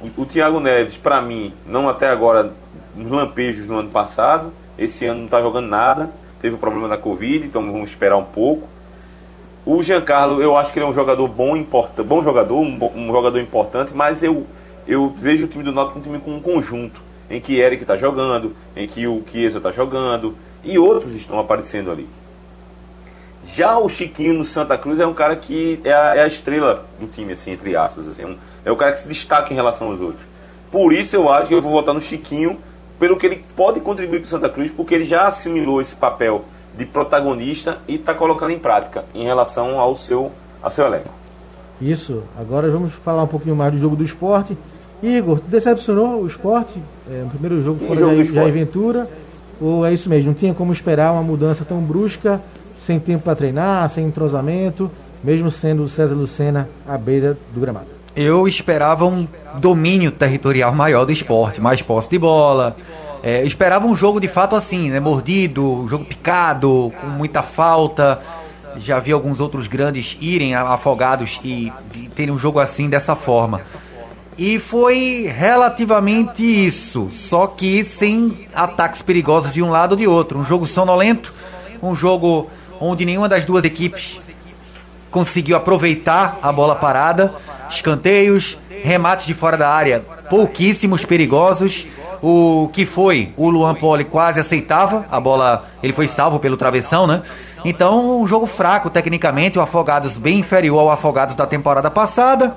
[0.00, 2.52] O, o Thiago Neves, para mim, não até agora,
[2.94, 6.10] nos lampejos do ano passado, esse ano não está jogando nada,
[6.40, 8.68] teve o problema da Covid, então vamos esperar um pouco.
[9.66, 13.06] O Giancarlo, eu acho que ele é um jogador bom, importa, bom jogador, um, um
[13.12, 14.46] jogador importante, mas eu,
[14.86, 17.96] eu vejo o time do Náutico um time com um conjunto, em que Eric está
[17.96, 22.06] jogando, em que o Chiesa está jogando, e outros estão aparecendo ali.
[23.46, 26.86] Já o Chiquinho no Santa Cruz é um cara que é a, é a estrela
[26.98, 28.08] do time, assim, entre aspas.
[28.08, 30.24] Assim, é um- é o cara que se destaca em relação aos outros.
[30.70, 32.58] Por isso eu acho que eu vou votar no Chiquinho,
[32.98, 36.44] pelo que ele pode contribuir para o Santa Cruz, porque ele já assimilou esse papel
[36.76, 40.30] de protagonista e está colocando em prática em relação ao seu,
[40.62, 41.10] ao seu elenco.
[41.80, 42.22] Isso.
[42.38, 44.56] Agora vamos falar um pouquinho mais do jogo do esporte.
[45.02, 46.80] Igor, decepcionou o esporte?
[47.10, 48.50] É, no primeiro jogo Que fora jogo do Jair, esporte?
[48.50, 49.08] Jair Ventura?
[49.60, 50.28] Ou é isso mesmo?
[50.28, 52.40] Não tinha como esperar uma mudança tão brusca,
[52.80, 54.90] sem tempo para treinar, sem entrosamento,
[55.22, 57.93] mesmo sendo o César Lucena à beira do gramado?
[58.16, 62.76] Eu esperava um domínio territorial maior do esporte, mais posse de bola.
[63.22, 65.00] É, esperava um jogo de fato assim, né?
[65.00, 68.20] Mordido, jogo picado, com muita falta.
[68.76, 73.62] Já vi alguns outros grandes irem afogados e, e terem um jogo assim dessa forma.
[74.36, 80.38] E foi relativamente isso, só que sem ataques perigosos de um lado ou de outro.
[80.38, 81.32] Um jogo sonolento,
[81.80, 82.50] um jogo
[82.80, 84.20] onde nenhuma das duas equipes
[85.08, 87.32] conseguiu aproveitar a bola parada,
[87.76, 91.86] escanteios, remates de fora da área, pouquíssimos perigosos.
[92.22, 97.06] O que foi, o Luan Poli quase aceitava, a bola, ele foi salvo pelo travessão,
[97.06, 97.22] né?
[97.64, 102.54] Então, um jogo fraco tecnicamente, o Afogados bem inferior ao Afogados da temporada passada.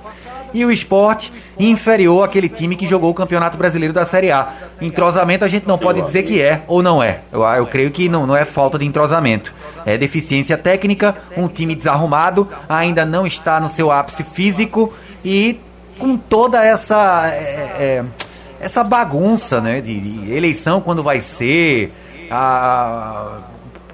[0.53, 4.47] E o esporte inferior àquele time que jogou o Campeonato Brasileiro da Série A.
[4.81, 7.19] Entrosamento a gente não pode dizer que é ou não é.
[7.31, 9.53] Eu, eu creio que não, não é falta de entrosamento.
[9.85, 15.59] É deficiência técnica, um time desarrumado, ainda não está no seu ápice físico e
[15.97, 17.29] com toda essa.
[17.33, 17.39] é,
[17.79, 18.05] é,
[18.59, 21.91] essa bagunça né, de, de eleição quando vai ser,
[22.29, 23.37] a,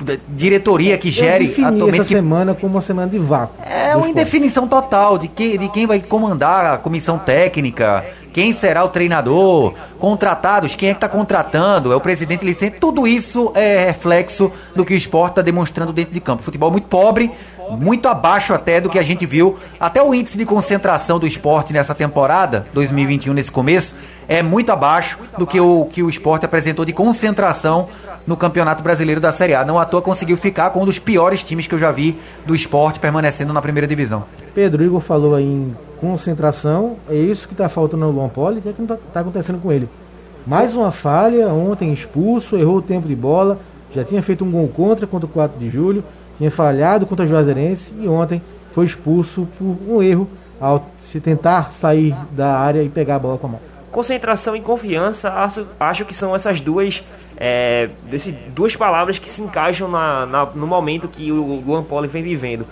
[0.01, 3.55] a diretoria que gere defini essa atualmente semana como uma semana de vácuo.
[3.65, 8.83] é uma indefinição total de, que, de quem vai comandar a comissão técnica, quem será
[8.83, 12.77] o treinador, contratados, quem é que está contratando, é o presidente licente.
[12.79, 16.41] Tudo isso é reflexo do que o esporte está demonstrando dentro de campo.
[16.41, 17.31] Futebol muito pobre,
[17.71, 19.57] muito abaixo até do que a gente viu.
[19.79, 23.95] Até o índice de concentração do esporte nessa temporada, 2021, nesse começo,
[24.27, 27.89] é muito abaixo do que o que o esporte apresentou de concentração
[28.25, 29.65] no Campeonato Brasileiro da Série A.
[29.65, 32.55] Não à toa conseguiu ficar com um dos piores times que eu já vi do
[32.55, 34.23] esporte permanecendo na primeira divisão.
[34.53, 38.61] Pedro Igor falou aí em concentração, é isso que está faltando no Luan Poli, o
[38.61, 39.89] que é que não está acontecendo com ele?
[40.45, 43.57] Mais uma falha, ontem expulso, errou o tempo de bola,
[43.95, 46.03] já tinha feito um gol contra contra o 4 de julho,
[46.37, 48.41] tinha falhado contra o Juazeirense e ontem
[48.71, 50.27] foi expulso por um erro
[50.59, 53.59] ao se tentar sair da área e pegar a bola com a mão.
[53.91, 57.03] Concentração e confiança, acho, acho que são essas duas
[57.37, 57.89] é,
[58.55, 62.65] duas palavras que se encaixam na, na- no momento que o Luan Poli vem vivendo.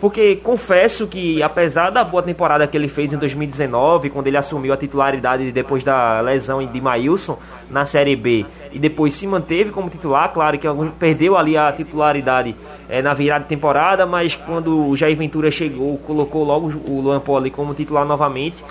[0.00, 4.72] Porque confesso que, apesar da boa temporada que ele fez em 2019, quando ele assumiu
[4.72, 7.38] a titularidade depois da lesão de Maílson
[7.70, 12.54] na Série B, e depois se manteve como titular, claro que perdeu ali a titularidade
[12.88, 17.20] é, na virada de temporada, mas quando o Jair Ventura chegou, colocou logo o Luan
[17.20, 18.62] Poli como titular novamente.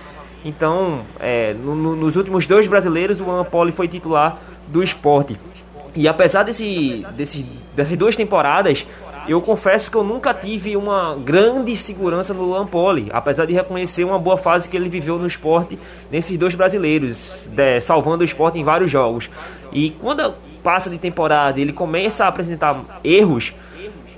[0.43, 5.39] Então, é, no, no, nos últimos dois brasileiros, o Luan Poli foi titular do esporte.
[5.95, 8.85] E apesar desse, desse, dessas duas temporadas,
[9.27, 14.03] eu confesso que eu nunca tive uma grande segurança no Luan Poli, apesar de reconhecer
[14.03, 15.79] uma boa fase que ele viveu no esporte
[16.11, 19.29] nesses dois brasileiros, de, salvando o esporte em vários jogos.
[19.71, 20.33] E quando
[20.63, 23.53] passa de temporada ele começa a apresentar erros,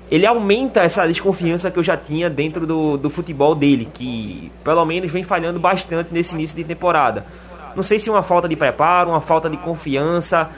[0.09, 4.85] ele aumenta essa desconfiança que eu já tinha dentro do, do futebol dele, que pelo
[4.85, 7.25] menos vem falhando bastante nesse início de temporada.
[7.75, 10.49] Não sei se uma falta de preparo, uma falta de confiança.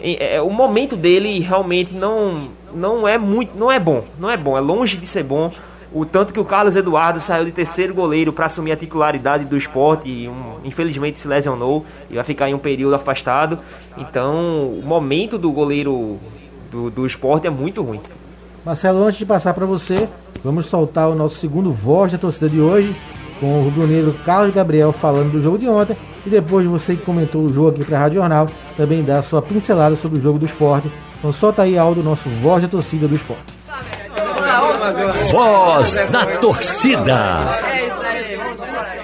[0.00, 4.56] É, o momento dele realmente não, não é muito, não é bom, não é bom,
[4.56, 5.50] é longe de ser bom.
[5.92, 9.56] O tanto que o Carlos Eduardo saiu de terceiro goleiro para assumir a titularidade do
[9.56, 13.58] esporte e um, infelizmente se lesionou e vai ficar em um período afastado.
[13.96, 14.34] Então,
[14.66, 16.18] o momento do goleiro
[16.70, 18.00] do, do esporte é muito ruim.
[18.64, 20.06] Marcelo, antes de passar para você,
[20.44, 22.94] vamos soltar o nosso segundo voz da torcida de hoje,
[23.40, 25.96] com o rubro-negro Carlos Gabriel falando do jogo de ontem
[26.26, 29.22] e depois você que comentou o jogo aqui para a Rádio Jornal também dá a
[29.22, 30.90] sua pincelada sobre o jogo do esporte.
[31.18, 33.58] Então solta aí algo do nosso voz da torcida do esporte.
[35.30, 37.58] Voz da torcida.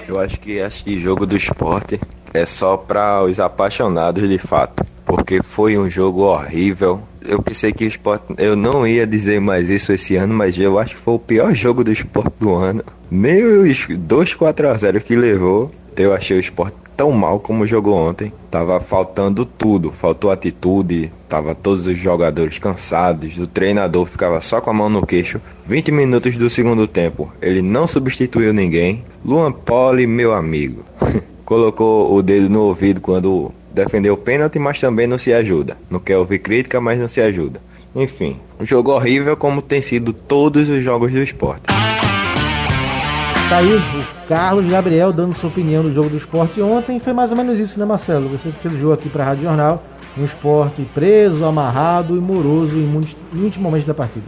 [0.07, 1.99] Eu acho que este jogo do esporte
[2.33, 7.01] é só para os apaixonados de fato, porque foi um jogo horrível.
[7.27, 8.25] Eu pensei que o esporte.
[8.37, 11.53] Eu não ia dizer mais isso esse ano, mas eu acho que foi o pior
[11.53, 12.83] jogo do esporte do ano.
[13.09, 17.65] Nem os 2 4 a 0 que levou, eu achei o esporte tão mal como
[17.65, 18.31] jogou ontem.
[18.49, 24.69] Tava faltando tudo, faltou atitude, tava todos os jogadores cansados, o treinador ficava só com
[24.69, 25.41] a mão no queixo.
[25.67, 29.03] 20 minutos do segundo tempo, ele não substituiu ninguém.
[29.23, 30.83] Luan Poli, meu amigo,
[31.43, 35.75] colocou o dedo no ouvido quando defendeu o pênalti, mas também não se ajuda.
[35.89, 37.59] Não quer ouvir crítica, mas não se ajuda.
[37.93, 41.63] Enfim, um jogo horrível como tem sido todos os jogos do esporte.
[43.49, 43.81] Tá aí o
[44.27, 46.99] Carlos Gabriel dando sua opinião do jogo do esporte ontem.
[46.99, 48.29] Foi mais ou menos isso, né, Marcelo?
[48.29, 49.83] Você fez o jogo aqui para a Rádio Jornal.
[50.17, 54.25] Um esporte preso, amarrado e moroso em muitos, muitos momentos da partida.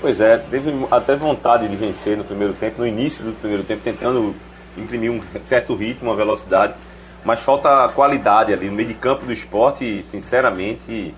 [0.00, 3.80] Pois é, teve até vontade de vencer no primeiro tempo, no início do primeiro tempo,
[3.82, 4.34] tentando
[4.76, 6.74] imprimir um certo ritmo, uma velocidade,
[7.28, 11.14] mas falta qualidade ali no meio de campo do esporte, sinceramente.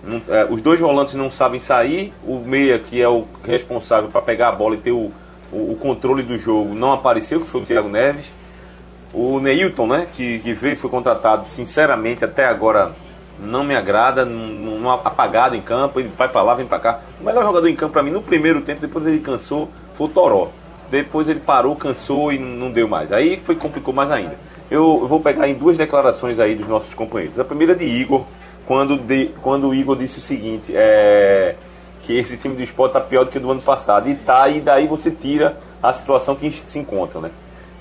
[0.00, 4.22] Não, é, os dois volantes não sabem sair, o meia, que é o responsável para
[4.22, 5.10] pegar a bola e ter o,
[5.50, 8.26] o, o, controle do jogo não apareceu, que foi o Thiago Neves.
[9.12, 12.92] O Neilton, né, que, que veio foi contratado, sinceramente, até agora
[13.36, 17.00] não me agrada, não, apagado em campo, ele vai para lá, vem para cá.
[17.20, 20.10] O melhor jogador em campo para mim no primeiro tempo, depois ele cansou, foi o
[20.10, 20.50] Toró.
[20.88, 23.10] Depois ele parou, cansou e não deu mais.
[23.10, 24.38] Aí foi complicou mais ainda.
[24.70, 27.38] Eu vou pegar em duas declarações aí dos nossos companheiros.
[27.38, 28.24] A primeira de Igor,
[28.66, 31.56] quando, de, quando o Igor disse o seguinte, é,
[32.02, 34.08] que esse time do esporte está pior do que o do ano passado.
[34.08, 37.30] E tá, e daí você tira a situação que se encontra, né?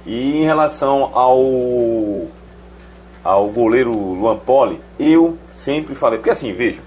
[0.05, 2.27] E em relação ao
[3.23, 6.79] ao goleiro Luan Poli, eu sempre falei, porque assim, veja,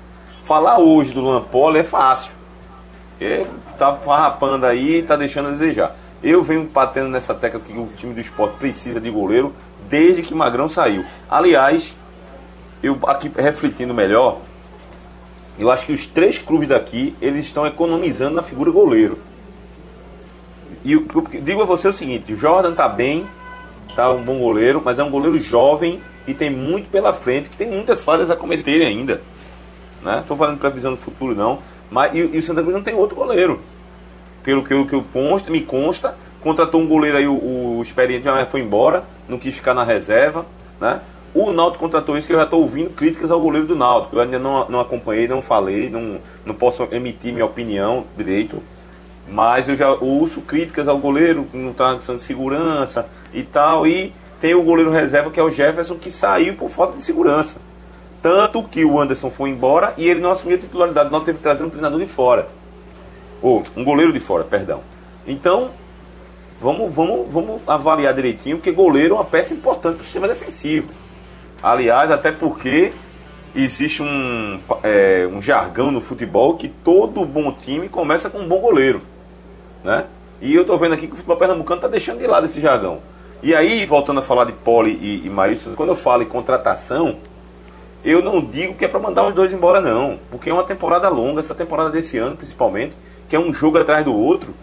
[0.42, 2.32] falar hoje do Luan Poli é fácil.
[3.20, 3.46] Ele
[3.78, 5.94] tá farrapando aí, tá deixando a desejar.
[6.22, 9.52] Eu venho batendo nessa tecla que o time do esporte precisa de goleiro
[9.92, 11.04] desde que Magrão saiu.
[11.30, 11.94] Aliás,
[12.82, 14.38] eu aqui refletindo melhor,
[15.58, 19.18] eu acho que os três clubes daqui, eles estão economizando na figura goleiro.
[20.82, 21.06] E eu,
[21.42, 23.26] digo a você o seguinte, o Jordan tá bem,
[23.94, 27.56] tá um bom goleiro, mas é um goleiro jovem e tem muito pela frente, que
[27.58, 29.20] tem muitas falhas a cometerem ainda.
[30.02, 30.24] Né?
[30.26, 31.58] Tô falando previsão do futuro não,
[31.90, 33.60] mas e, e o Santa Cruz não tem outro goleiro.
[34.42, 38.46] Pelo que, que eu consta, me consta, contratou um goleiro aí, o, o experiente já
[38.46, 40.44] foi embora, não quis ficar na reserva,
[40.80, 41.00] né?
[41.34, 44.16] O Náutico contratou isso que eu já estou ouvindo críticas ao goleiro do Náutico.
[44.16, 48.62] Eu ainda não, não acompanhei, não falei, não, não posso emitir minha opinião direito.
[49.26, 53.86] Mas eu já ouço críticas ao goleiro, não está de segurança e tal.
[53.86, 57.56] E tem o goleiro reserva que é o Jefferson, que saiu por falta de segurança.
[58.20, 61.10] Tanto que o Anderson foi embora e ele não assumiu a titularidade.
[61.10, 62.46] Não teve que trazer um treinador de fora.
[63.40, 64.80] Ou um goleiro de fora, perdão.
[65.26, 65.70] Então,
[66.62, 70.90] vamos, vamos, vamos avaliar direitinho, porque goleiro é uma peça importante para o sistema defensivo.
[71.62, 72.92] Aliás, até porque
[73.54, 78.60] existe um, é, um jargão no futebol que todo bom time começa com um bom
[78.60, 79.02] goleiro.
[79.84, 80.04] Né?
[80.40, 83.00] E eu estou vendo aqui que o futebol pernambucano está deixando de lado esse jargão.
[83.42, 87.16] E aí, voltando a falar de Poli e, e quando eu falo em contratação,
[88.04, 90.18] eu não digo que é para mandar os dois embora, não.
[90.30, 92.94] Porque é uma temporada longa, essa temporada desse ano principalmente,
[93.28, 94.54] que é um jogo atrás do outro.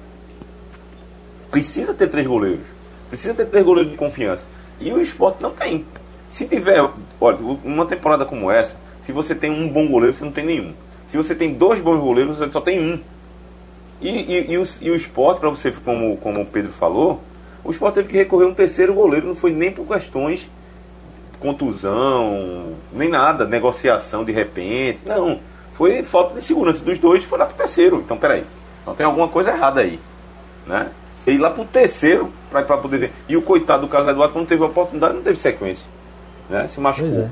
[1.51, 2.65] Precisa ter três goleiros.
[3.09, 4.43] Precisa ter três goleiros de confiança.
[4.79, 5.85] E o esporte não tem.
[6.29, 6.87] Se tiver,
[7.19, 10.73] olha, uma temporada como essa, se você tem um bom goleiro, você não tem nenhum.
[11.07, 12.99] Se você tem dois bons goleiros, você só tem um.
[13.99, 17.19] E, e, e, o, e o esporte, para você, como, como o Pedro falou,
[17.63, 20.49] o esporte teve que recorrer a um terceiro goleiro, não foi nem por questões
[21.39, 24.99] contusão, nem nada, negociação de repente.
[25.05, 25.39] Não.
[25.73, 28.01] Foi falta de segurança dos dois foi lá pro terceiro.
[28.05, 28.43] Então, peraí.
[28.81, 29.99] Então tem alguma coisa errada aí.
[30.67, 30.89] Né?
[31.29, 33.11] E ir lá pro terceiro para poder ver.
[33.27, 35.85] E o coitado do Carlos Eduardo, quando teve a oportunidade, não teve sequência.
[36.49, 36.67] Né?
[36.67, 37.11] Se machucou.
[37.11, 37.29] Pois é.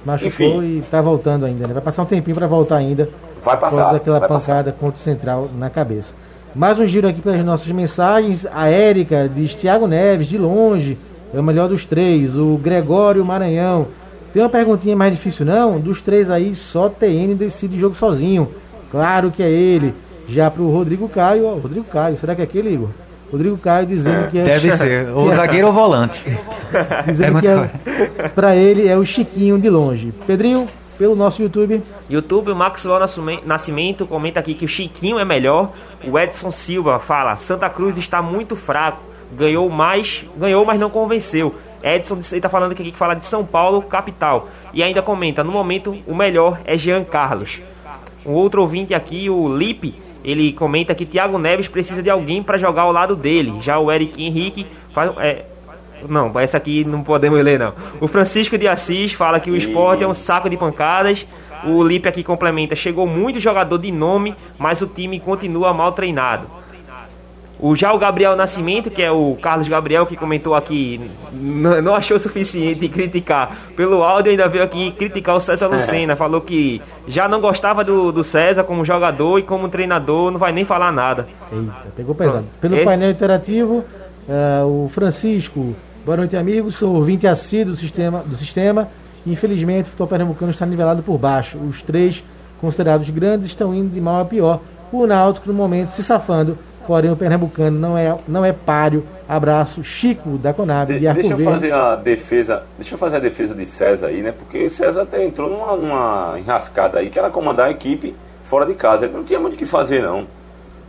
[0.00, 0.78] Se machucou Enfim.
[0.78, 1.66] e tá voltando ainda.
[1.66, 1.74] Né?
[1.74, 3.08] Vai passar um tempinho para voltar ainda.
[3.44, 3.94] Vai passar.
[3.94, 4.72] Aquela pancada passar.
[4.72, 6.14] contra o Central na cabeça.
[6.54, 8.46] Mais um giro aqui pelas nossas mensagens.
[8.52, 10.98] A Érica diz Thiago Neves, de longe,
[11.32, 12.36] é o melhor dos três.
[12.36, 13.88] O Gregório Maranhão.
[14.32, 15.80] Tem uma perguntinha mais difícil, não?
[15.80, 18.48] Dos três aí, só TN decide jogo sozinho.
[18.90, 19.92] Claro que é ele.
[20.28, 22.90] Já pro Rodrigo Caio, ó, Rodrigo Caio, será que é aquele, Igor?
[23.30, 24.44] Rodrigo Caio dizendo que é.
[24.44, 26.22] Deve ser, ou zagueiro ou volante.
[27.06, 30.12] dizendo é que é, pra ele é o Chiquinho de longe.
[30.26, 31.82] Pedrinho, pelo nosso YouTube.
[32.08, 32.98] YouTube, o Maxwell
[33.46, 35.72] Nascimento comenta aqui que o Chiquinho é melhor.
[36.04, 39.00] O Edson Silva fala: Santa Cruz está muito fraco.
[39.32, 41.54] Ganhou mais, ganhou, mas não convenceu.
[41.82, 44.48] Edson está falando aqui que fala de São Paulo, capital.
[44.72, 47.60] E ainda comenta: no momento, o melhor é Jean Carlos.
[48.24, 52.58] Um outro ouvinte aqui, o Lipe, ele comenta que Thiago Neves precisa de alguém para
[52.58, 53.60] jogar ao lado dele.
[53.62, 55.44] Já o Eric Henrique faz, é,
[56.08, 57.74] não, essa aqui não podemos ler não.
[58.00, 61.26] O Francisco de Assis fala que o esporte é um saco de pancadas.
[61.64, 66.46] O Lipe aqui complementa: chegou muito jogador de nome, mas o time continua mal treinado.
[67.62, 70.98] O, já o Gabriel Nascimento, que é o Carlos Gabriel, que comentou aqui,
[71.30, 76.16] não achou suficiente criticar pelo áudio, ainda veio aqui criticar o César Lucena.
[76.16, 80.52] Falou que já não gostava do, do César como jogador e como treinador, não vai
[80.52, 81.28] nem falar nada.
[81.52, 82.46] Eita, pegou pesado.
[82.62, 82.84] Pelo Esse...
[82.86, 83.84] painel interativo,
[84.26, 86.76] uh, o Francisco, boa noite, amigos.
[86.76, 88.24] Sou ouvinte assíduo do sistema.
[88.26, 88.88] Do sistema.
[89.26, 91.58] Infelizmente, o futebol pernambucano está nivelado por baixo.
[91.58, 92.24] Os três
[92.58, 94.60] considerados grandes estão indo de mal a pior.
[94.90, 96.56] O Náutico, no momento, se safando
[96.90, 99.04] porém o pernambucano não é, não é páreo.
[99.28, 100.92] Abraço, Chico da Conab.
[100.92, 104.34] De, deixa eu fazer a defesa, deixa eu fazer a defesa de César aí, né?
[104.36, 108.74] Porque César até entrou numa, numa enrascada aí que era comandar a equipe fora de
[108.74, 109.04] casa.
[109.04, 110.26] Ele não tinha muito o que fazer não.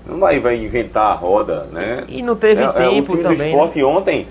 [0.03, 2.03] Não vai, vai inventar a roda, né?
[2.07, 3.37] E não teve é, tempo é, o time também.
[3.37, 3.85] do esporte né?
[3.85, 4.27] ontem,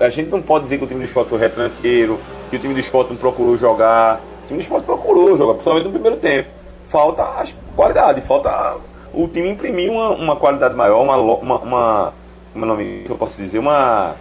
[0.00, 2.18] a gente não pode dizer que o time do esporte foi retranqueiro,
[2.50, 4.20] que o time do esporte não procurou jogar.
[4.42, 6.48] O time do esporte procurou jogar, principalmente no primeiro tempo.
[6.88, 7.44] Falta a
[7.76, 8.74] qualidade, falta
[9.16, 12.12] o time imprimiu uma, uma qualidade maior, uma, uma, uma
[12.52, 14.14] como é nome que eu posso dizer, uma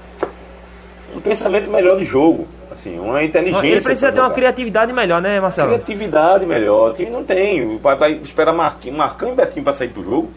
[1.16, 3.66] um pensamento melhor de jogo, assim, uma inteligência.
[3.66, 5.70] Ele precisa ter uma criatividade melhor, né, Marcelo?
[5.70, 6.92] Criatividade melhor.
[6.92, 7.78] O time não tem.
[7.78, 10.32] Vai, vai esperar Marquinhos, Marcão e Betinho para sair pro jogo.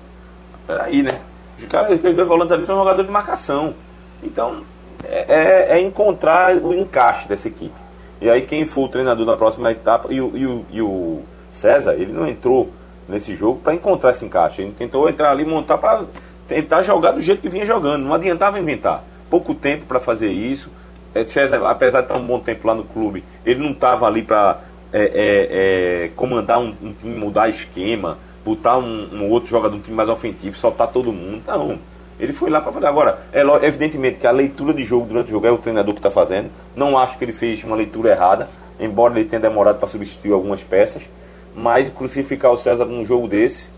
[0.67, 1.19] Peraí, né?
[1.59, 3.75] Os caras, os dois volantes ali são jogadores de marcação.
[4.23, 4.63] Então,
[5.05, 7.75] é, é, é, encontrar o encaixe dessa equipe.
[8.21, 11.23] E aí quem for o treinador na próxima etapa, e o, e o, e o
[11.53, 12.71] César, ele não entrou
[13.09, 14.63] nesse jogo para encontrar esse encaixe.
[14.63, 16.05] Ele tentou entrar ali, montar para
[16.47, 18.05] tentar jogar do jeito que vinha jogando.
[18.05, 19.03] Não adiantava inventar.
[19.31, 20.71] Pouco tempo para fazer isso.
[21.27, 24.61] César, apesar de estar um bom tempo lá no clube, ele não estava ali para
[24.93, 29.81] é, é, é, comandar um, um, time, mudar esquema, botar um, um, outro jogador, um
[29.81, 31.43] time mais ofensivo, soltar todo mundo.
[31.47, 31.79] Não.
[32.21, 32.87] Ele foi lá para fazer.
[32.87, 36.01] Agora, é evidentemente que a leitura de jogo durante o jogo é o treinador que
[36.01, 36.51] está fazendo.
[36.75, 40.65] Não acho que ele fez uma leitura errada, embora ele tenha demorado para substituir algumas
[40.65, 41.09] peças.
[41.59, 43.69] Mas crucificar o César num jogo desse,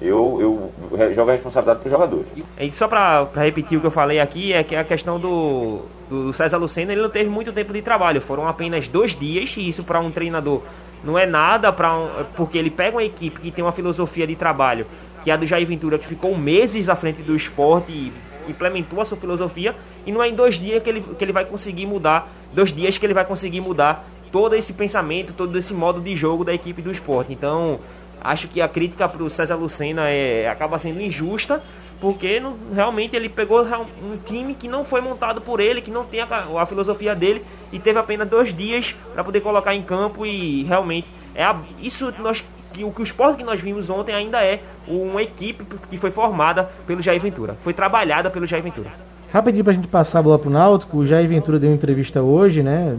[0.00, 2.26] eu, eu jogo a responsabilidade para os jogadores.
[2.58, 6.32] E só para repetir o que eu falei aqui, é que a questão do, do
[6.32, 9.84] César Lucena, ele não teve muito tempo de trabalho, foram apenas dois dias, e isso
[9.84, 10.62] para um treinador
[11.04, 14.34] não é nada, pra um, porque ele pega uma equipe que tem uma filosofia de
[14.34, 14.86] trabalho,
[15.22, 18.12] que é a do Jair Ventura, que ficou meses à frente do esporte e
[18.48, 19.74] implementou a sua filosofia,
[20.06, 22.96] e não é em dois dias que ele, que ele vai conseguir mudar, dois dias
[22.96, 26.82] que ele vai conseguir mudar todo esse pensamento, todo esse modo de jogo da equipe
[26.82, 27.32] do esporte.
[27.32, 27.80] Então,
[28.20, 31.62] acho que a crítica para o César Lucena é, acaba sendo injusta,
[32.00, 36.04] porque não, realmente ele pegou um time que não foi montado por ele, que não
[36.04, 36.26] tem a,
[36.60, 41.08] a filosofia dele, e teve apenas dois dias para poder colocar em campo e realmente
[41.34, 44.60] é a, isso nós que o que o esporte que nós vimos ontem ainda é
[44.86, 48.90] uma equipe que foi formada pelo Jair Ventura, foi trabalhada pelo Jair Ventura.
[49.32, 52.22] Rapidinho para a gente passar a bola pro Náutico, o Jair Ventura deu uma entrevista
[52.22, 52.96] hoje, né?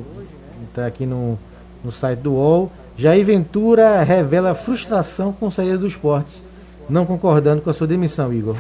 [0.80, 1.38] Está aqui no,
[1.84, 2.72] no site do UOL.
[2.98, 6.42] Jair Ventura revela frustração com saída do esporte,
[6.90, 8.58] não concordando com a sua demissão, Igor.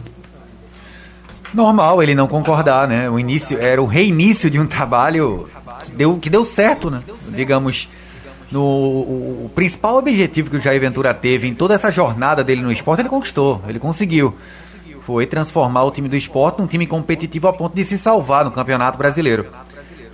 [1.54, 3.10] Normal ele não concordar, né?
[3.10, 5.50] O início era o reinício de um trabalho
[5.84, 7.02] que deu, que deu certo, né?
[7.30, 7.90] Digamos,
[8.52, 12.62] no o, o principal objetivo que o Jair Ventura teve em toda essa jornada dele
[12.62, 14.36] no esporte, ele conquistou, ele conseguiu.
[15.02, 18.52] Foi transformar o time do esporte num time competitivo a ponto de se salvar no
[18.52, 19.48] Campeonato Brasileiro.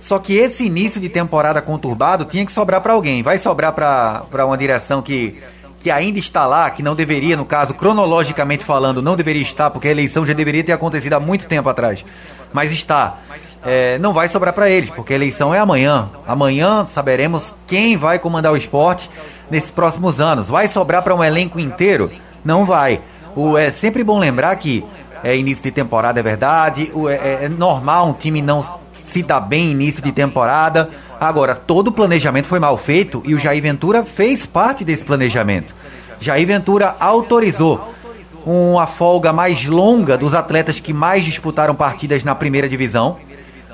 [0.06, 3.24] Só que esse início de temporada conturbado tinha que sobrar para alguém.
[3.24, 5.42] Vai sobrar para uma direção que,
[5.80, 9.88] que ainda está lá, que não deveria, no caso, cronologicamente falando, não deveria estar, porque
[9.88, 12.04] a eleição já deveria ter acontecido há muito tempo atrás.
[12.52, 13.16] Mas está.
[13.64, 16.08] É, não vai sobrar para eles, porque a eleição é amanhã.
[16.24, 19.10] Amanhã saberemos quem vai comandar o esporte
[19.50, 20.46] nesses próximos anos.
[20.46, 22.12] Vai sobrar para um elenco inteiro?
[22.44, 23.00] Não vai.
[23.34, 24.84] O, é sempre bom lembrar que
[25.24, 26.92] é início de temporada, é verdade.
[26.94, 28.62] O, é, é normal um time não
[29.06, 30.90] se dar bem início de temporada.
[31.20, 35.74] Agora, todo o planejamento foi mal feito e o Jair Ventura fez parte desse planejamento.
[36.20, 37.94] Jair Ventura autorizou
[38.44, 43.16] uma folga mais longa dos atletas que mais disputaram partidas na primeira divisão.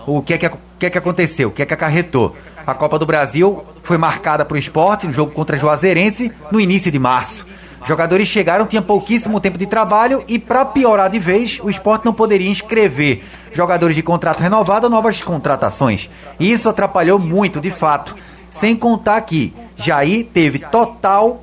[0.06, 1.48] O que é que, que, é que aconteceu?
[1.48, 2.36] O que é que acarretou?
[2.66, 6.92] A Copa do Brasil foi marcada para o esporte no jogo contra Juazeirense no início
[6.92, 7.44] de março.
[7.84, 12.12] Jogadores chegaram, tinha pouquíssimo tempo de trabalho e, para piorar de vez, o esporte não
[12.12, 16.08] poderia inscrever jogadores de contrato renovado ou novas contratações.
[16.38, 18.14] E isso atrapalhou muito, de fato.
[18.50, 21.40] Sem contar que Jair teve total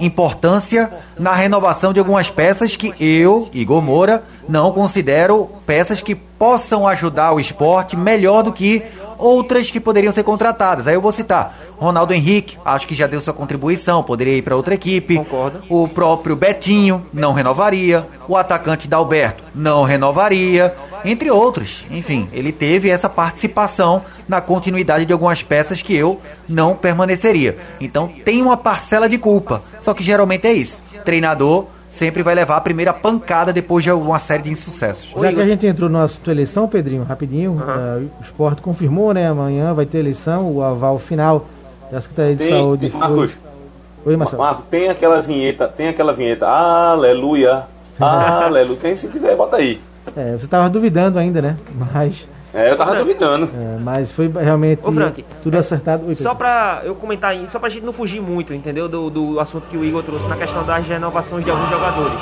[0.00, 6.86] importância na renovação de algumas peças que eu, Igor Moura, não considero peças que possam
[6.86, 8.82] ajudar o esporte melhor do que
[9.18, 10.86] outras que poderiam ser contratadas.
[10.86, 14.56] Aí eu vou citar Ronaldo Henrique, acho que já deu sua contribuição, poderia ir para
[14.56, 15.16] outra equipe.
[15.16, 15.60] Concordo.
[15.68, 18.06] O próprio Betinho não renovaria.
[18.28, 20.74] O atacante Dalberto não renovaria.
[21.04, 21.84] Entre outros.
[21.90, 27.56] Enfim, ele teve essa participação na continuidade de algumas peças que eu não permaneceria.
[27.80, 29.62] Então tem uma parcela de culpa.
[29.80, 30.80] Só que geralmente é isso.
[31.04, 35.10] Treinador sempre vai levar a primeira pancada depois de uma série de insucessos.
[35.20, 37.58] Já que a gente entrou na sua eleição, Pedrinho, rapidinho, Uhum.
[37.58, 39.28] uh, o esporte confirmou, né?
[39.28, 41.46] Amanhã vai ter eleição, o aval final
[41.90, 44.12] da Secretaria de Tem, Saúde tem, Marcos, foi.
[44.12, 44.42] Oi, Marcelo.
[44.42, 47.64] Marcos, tem aquela vinheta, tem aquela vinheta, aleluia,
[47.98, 48.78] aleluia.
[48.80, 49.80] Tem, se tiver, bota aí.
[50.16, 51.56] É, você estava duvidando ainda, né?
[51.92, 53.04] Mas, É, eu tava Frank.
[53.06, 53.48] duvidando.
[53.54, 56.06] é, mas foi realmente Ô, Frank, tudo acertado.
[56.08, 58.88] Oi, Só pra eu comentar aí, só pra gente não fugir muito, entendeu?
[58.88, 62.18] Do, do assunto que o Igor trouxe na questão das renovações de alguns jogadores.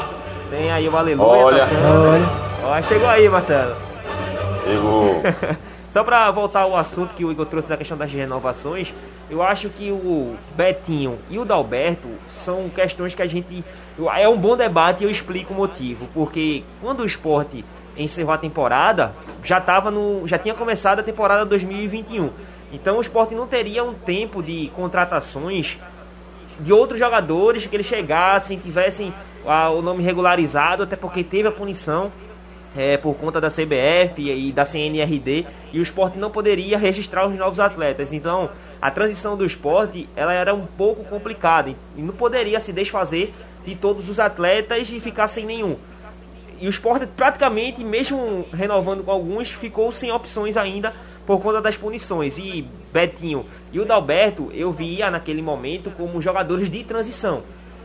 [0.51, 1.28] Tem aí o Aleluia.
[1.28, 1.66] Olha.
[1.66, 2.09] tocando.
[2.09, 3.74] Olha, Ó, chegou aí, Marcelo.
[4.64, 5.22] Chegou.
[5.91, 8.93] Só pra voltar ao assunto que o Igor trouxe da questão das renovações,
[9.30, 13.64] eu acho que o Betinho e o Dalberto são questões que a gente.
[14.16, 16.07] É um bom debate e eu explico o motivo.
[16.12, 17.64] Porque quando o esporte
[17.97, 22.30] encerrou a temporada, já, tava no, já tinha começado a temporada 2021.
[22.72, 25.78] Então o esporte não teria um tempo de contratações
[26.59, 29.12] de outros jogadores que eles chegassem, tivessem
[29.47, 32.11] ah, o nome regularizado, até porque teve a punição
[32.76, 37.34] é, por conta da CBF e da CNRD e o esporte não poderia registrar os
[37.34, 38.12] novos atletas.
[38.12, 43.32] Então a transição do esporte ela era um pouco complicada e não poderia se desfazer
[43.64, 45.76] de todos os atletas e ficar sem nenhum.
[46.61, 50.92] E o esporte praticamente, mesmo renovando com alguns, ficou sem opções ainda
[51.26, 52.38] por conta das punições.
[52.38, 57.42] E Betinho e o Dalberto eu via naquele momento como jogadores de transição.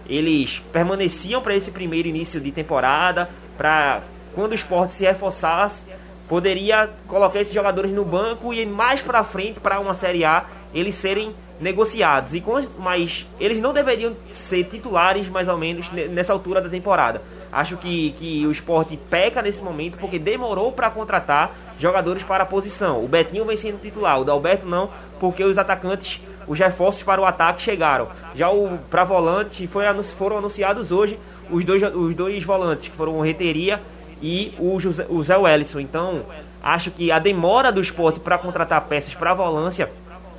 [0.08, 4.02] Eles permaneciam para esse primeiro início de temporada, para
[4.34, 5.86] quando o esporte se reforçasse,
[6.28, 10.96] poderia colocar esses jogadores no banco e mais para frente, para uma Série A, eles
[10.96, 12.34] serem negociados.
[12.34, 12.44] E
[12.80, 17.22] mas eles não deveriam ser titulares mais ou menos ne- nessa altura da temporada.
[17.52, 22.46] Acho que, que o esporte peca nesse momento porque demorou para contratar jogadores para a
[22.46, 23.04] posição.
[23.04, 24.90] O Betinho vem sendo titular, o Dalberto não,
[25.20, 28.08] porque os atacantes, os reforços para o ataque chegaram.
[28.34, 29.84] Já o para volante foi,
[30.18, 33.82] foram anunciados hoje os dois, os dois volantes, que foram o Reteria
[34.22, 35.80] e o, José, o Zé Wellison.
[35.80, 36.22] Então,
[36.64, 39.90] acho que a demora do esporte para contratar peças para a volância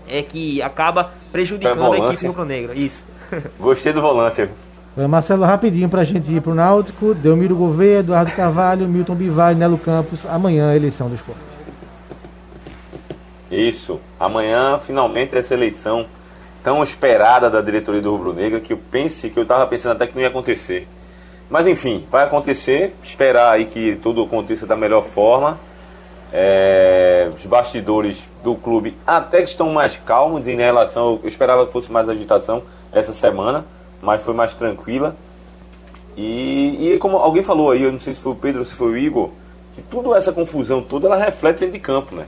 [0.08, 2.74] é que acaba prejudicando a equipe rubro-negra.
[2.74, 3.04] Isso.
[3.58, 4.50] Gostei do volância.
[4.96, 7.14] Marcelo, rapidinho pra gente ir pro Náutico.
[7.14, 10.26] Delmiro Gouveia, Eduardo Carvalho, Milton Bivar Nelo Campos.
[10.26, 11.40] Amanhã a eleição do esporte.
[13.50, 14.00] Isso.
[14.20, 16.06] Amanhã, finalmente, essa eleição
[16.62, 20.06] tão esperada da diretoria do Rubro Negra, que eu pense que eu tava pensando até
[20.06, 20.86] que não ia acontecer.
[21.50, 22.94] Mas enfim, vai acontecer.
[23.02, 25.58] Esperar aí que tudo aconteça da melhor forma.
[26.32, 31.20] É, os bastidores do clube até que estão mais calmos em relação.
[31.22, 33.66] Eu esperava que fosse mais agitação essa semana,
[34.02, 35.16] mas foi mais tranquila.
[36.16, 38.74] E, e como alguém falou aí, eu não sei se foi o Pedro ou se
[38.74, 39.30] foi o Igor,
[39.74, 42.26] que toda essa confusão toda ela reflete dentro de campo, né?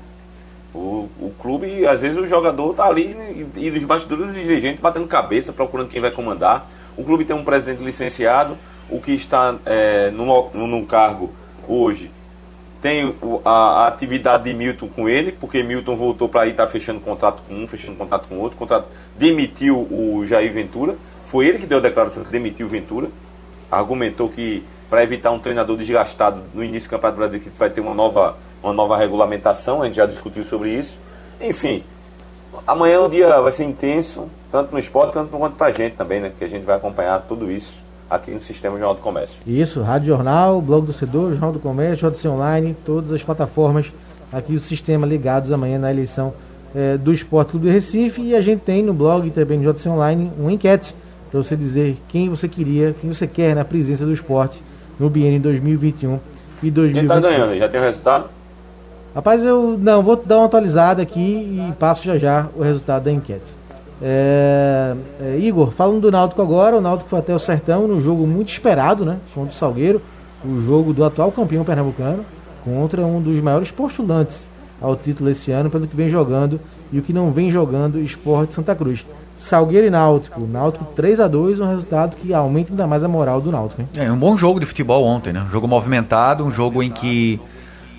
[0.75, 3.15] O, o clube, às vezes o jogador tá ali
[3.57, 6.69] e, e bastidores do dirigente batendo cabeça, procurando quem vai comandar.
[6.97, 8.57] O clube tem um presidente licenciado,
[8.89, 11.31] o que está é, no cargo
[11.69, 12.11] hoje
[12.85, 13.15] tem
[13.47, 17.43] a, a atividade de Milton com ele, porque Milton voltou para aí estar fechando contrato
[17.49, 20.95] com um, fechando contrato com outro, contrato, demitiu o Jair Ventura,
[21.35, 23.09] foi ele que deu a declaração que demitiu o Ventura,
[23.69, 27.81] argumentou que para evitar um treinador desgastado no início do Campeonato Brasileiro, que vai ter
[27.81, 30.97] uma nova, uma nova regulamentação, a gente já discutiu sobre isso.
[31.41, 31.83] Enfim,
[32.65, 36.21] amanhã o dia vai ser intenso, tanto no esporte quanto quanto para a gente também,
[36.21, 36.31] né?
[36.39, 37.75] Que a gente vai acompanhar tudo isso
[38.09, 39.37] aqui no Sistema Jornal do Comércio.
[39.45, 43.93] Isso, Rádio Jornal, Blog do Cedor, Jornal do Comércio, JC Online, todas as plataformas
[44.33, 46.33] aqui do sistema ligados amanhã na eleição
[46.77, 48.23] eh, do Esporte Clube do Recife.
[48.23, 50.95] E a gente tem no blog e também no JC Online uma enquete
[51.35, 54.63] para você dizer quem você queria, quem você quer na presença do esporte
[55.01, 56.21] no biênio 2021
[56.63, 56.93] e 2022.
[56.93, 57.59] Quem está ganhando?
[57.59, 58.27] Já tem o resultado?
[59.13, 63.11] Rapaz, eu não vou dar uma atualizada aqui e passo já já o resultado da
[63.11, 63.51] enquete.
[64.01, 68.29] É, é, Igor, falando do Náutico agora, o Náutico foi até o Sertão num jogo
[68.29, 69.19] muito esperado, né?
[69.35, 70.01] Contra o Salgueiro,
[70.45, 72.25] o jogo do atual campeão pernambucano
[72.65, 74.47] contra um dos maiores postulantes
[74.81, 76.61] ao título esse ano, pelo que vem jogando
[76.93, 79.05] e o que não vem jogando Esporte Santa Cruz.
[79.37, 80.41] Salgueiro e Náutico.
[80.41, 83.83] Náutico 3 a 2 um resultado que aumenta ainda mais a moral do Náutico.
[83.83, 83.89] Hein?
[83.97, 85.45] É um bom jogo de futebol ontem, né?
[85.47, 87.41] Um jogo movimentado, um jogo em que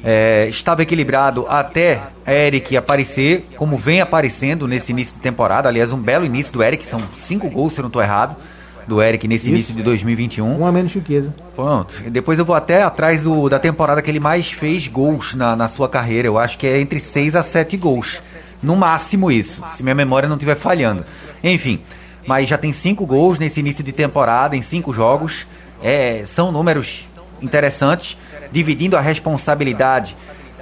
[0.04, 5.68] é, estava equilibrado até Eric aparecer, como vem aparecendo nesse início de temporada.
[5.68, 8.36] Aliás, um belo início do Eric, são cinco gols, se eu não estou errado,
[8.88, 9.52] do Eric nesse Isso.
[9.52, 10.62] início de 2021.
[10.62, 11.34] Um a menos chiqueza.
[11.56, 11.96] Pronto.
[12.10, 15.68] Depois eu vou até atrás do, da temporada que ele mais fez gols na, na
[15.68, 16.28] sua carreira.
[16.28, 18.22] Eu acho que é entre 6 a 7 gols.
[18.66, 21.06] No máximo isso, se minha memória não estiver falhando.
[21.44, 21.82] Enfim,
[22.26, 25.46] mas já tem cinco gols nesse início de temporada, em cinco jogos.
[25.82, 27.08] É, são números
[27.42, 28.18] interessantes,
[28.52, 30.16] dividindo a responsabilidade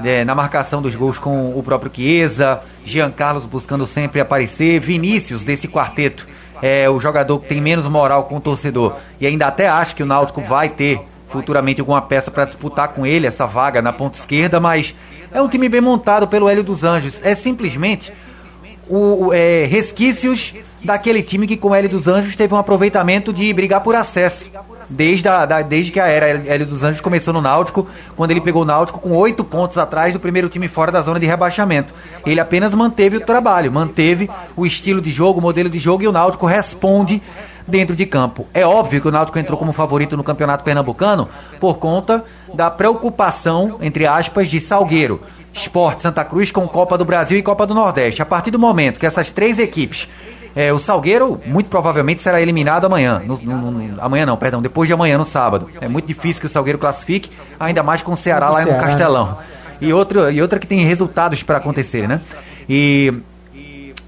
[0.03, 5.43] é, na marcação dos gols com o próprio Chiesa, Jean Carlos buscando sempre aparecer, Vinícius
[5.43, 6.27] desse quarteto
[6.61, 10.01] é o jogador que tem menos moral com o torcedor e ainda até acho que
[10.01, 10.97] o Náutico vai ter
[11.27, 14.95] futuramente alguma peça para disputar com ele essa vaga na ponta esquerda, mas
[15.33, 17.19] é um time bem montado pelo Hélio dos Anjos.
[17.23, 18.13] É simplesmente
[18.87, 20.53] o, é, resquícios
[20.83, 24.45] daquele time que com o Hélio dos Anjos teve um aproveitamento de brigar por acesso.
[24.89, 28.41] Desde, a, da, desde que a era Hélio dos Anjos começou no Náutico, quando ele
[28.41, 31.93] pegou o Náutico com oito pontos atrás do primeiro time fora da zona de rebaixamento.
[32.25, 36.07] Ele apenas manteve o trabalho, manteve o estilo de jogo, o modelo de jogo e
[36.07, 37.21] o Náutico responde
[37.67, 38.47] dentro de campo.
[38.53, 43.77] É óbvio que o Náutico entrou como favorito no Campeonato Pernambucano por conta da preocupação,
[43.81, 45.21] entre aspas, de Salgueiro.
[45.53, 48.21] Esporte Santa Cruz com Copa do Brasil e Copa do Nordeste.
[48.21, 50.07] A partir do momento que essas três equipes
[50.55, 53.21] é, o Salgueiro muito provavelmente será eliminado amanhã.
[53.25, 55.69] No, no, no, amanhã não, perdão, depois de amanhã, no sábado.
[55.81, 59.37] É muito difícil que o Salgueiro classifique, ainda mais com o Ceará lá no Castelão.
[59.81, 62.21] E, outro, e outra que tem resultados para acontecer, né?
[62.69, 63.13] E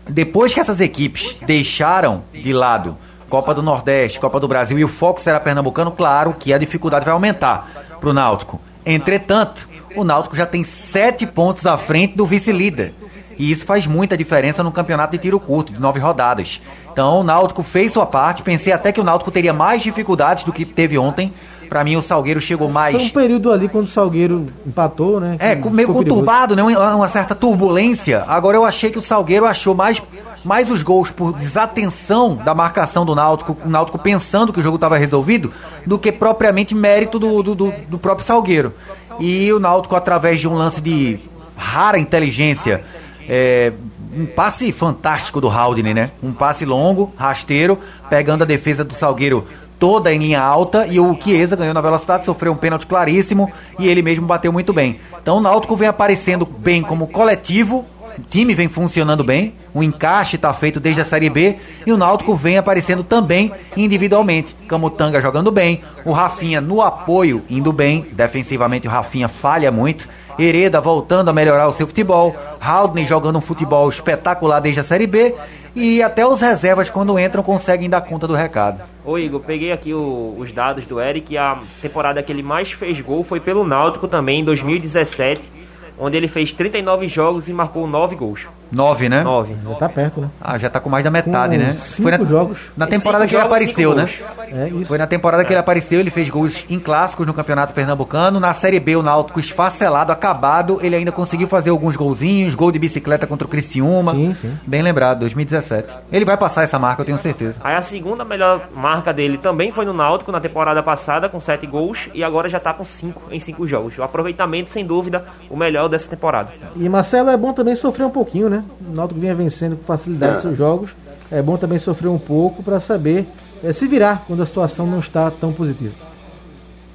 [0.07, 2.95] depois que essas equipes deixaram de lado
[3.35, 7.03] Copa do Nordeste, Copa do Brasil e o foco será pernambucano, claro que a dificuldade
[7.03, 7.69] vai aumentar
[7.99, 8.61] para o Náutico.
[8.85, 12.93] Entretanto, o Náutico já tem sete pontos à frente do vice-líder.
[13.37, 16.61] E isso faz muita diferença no campeonato de tiro curto, de nove rodadas.
[16.89, 18.41] Então o Náutico fez sua parte.
[18.41, 21.33] Pensei até que o Náutico teria mais dificuldades do que teve ontem.
[21.69, 22.95] Para mim, o Salgueiro chegou mais.
[22.95, 25.35] Foi um período ali quando o Salgueiro empatou, né?
[25.39, 26.03] É, meio ficou perigoso.
[26.03, 26.63] conturbado, né?
[26.63, 28.23] Uma, uma certa turbulência.
[28.27, 30.01] Agora eu achei que o Salgueiro achou mais,
[30.43, 34.75] mais os gols por desatenção da marcação do Náutico, o Náutico pensando que o jogo
[34.75, 35.51] estava resolvido,
[35.85, 38.73] do que propriamente mérito do, do, do, do próprio Salgueiro.
[39.19, 41.19] E o Náutico, através de um lance de
[41.55, 42.83] rara inteligência,
[43.27, 43.71] é,
[44.15, 46.11] um passe fantástico do Haldane, né?
[46.23, 47.77] Um passe longo, rasteiro,
[48.09, 49.45] pegando a defesa do Salgueiro
[49.79, 53.87] toda em linha alta e o Chiesa ganhou na velocidade, sofreu um pênalti claríssimo e
[53.87, 54.99] ele mesmo bateu muito bem.
[55.21, 57.85] Então o Náutico vem aparecendo bem como coletivo,
[58.17, 61.97] o time vem funcionando bem, o encaixe está feito desde a Série B e o
[61.97, 64.55] Náutico vem aparecendo também individualmente.
[64.67, 70.07] Camutanga jogando bem, o Rafinha no apoio indo bem, defensivamente o Rafinha falha muito.
[70.37, 75.07] Hereda voltando a melhorar o seu futebol, Haldane jogando um futebol espetacular desde a Série
[75.07, 75.33] B
[75.73, 78.94] e até os reservas quando entram conseguem dar conta do recado.
[79.05, 81.37] Ô Igor, peguei aqui o- os dados do Eric.
[81.37, 85.51] A temporada que ele mais fez gol foi pelo Náutico também, em 2017,
[85.99, 88.47] onde ele fez 39 jogos e marcou 9 gols.
[88.71, 89.23] Nove, né?
[89.23, 89.55] 9.
[89.67, 90.29] Já tá perto, né?
[90.41, 91.73] Ah, já tá com mais da metade, Com né?
[91.73, 92.59] cinco na, jogos.
[92.75, 94.65] Na temporada Cinco que ele jogos, apareceu, cinco né?
[94.65, 94.85] É isso.
[94.85, 98.39] Foi na temporada que ele apareceu, ele fez gols em clássicos no Campeonato Pernambucano.
[98.39, 102.79] Na Série B, o Náutico esfacelado, acabado, ele ainda conseguiu fazer alguns golzinhos, gol de
[102.79, 104.13] bicicleta contra o Criciúma.
[104.13, 104.57] Sim, sim.
[104.65, 105.87] Bem lembrado, 2017.
[106.11, 107.55] Ele vai passar essa marca, eu tenho certeza.
[107.63, 111.65] Aí a segunda melhor marca dele também foi no Náutico na temporada passada, com 7
[111.67, 113.97] gols, e agora já tá com 5 em 5 jogos.
[113.97, 116.49] O aproveitamento, sem dúvida, o melhor dessa temporada.
[116.75, 118.54] E Marcelo é bom também sofrer um pouquinho, né?
[118.87, 120.41] O Náutico vinha vencendo com facilidade É.
[120.41, 120.91] seus jogos.
[121.31, 123.25] É bom também sofrer um pouco para saber
[123.63, 125.93] é, se virar quando a situação não está tão positiva.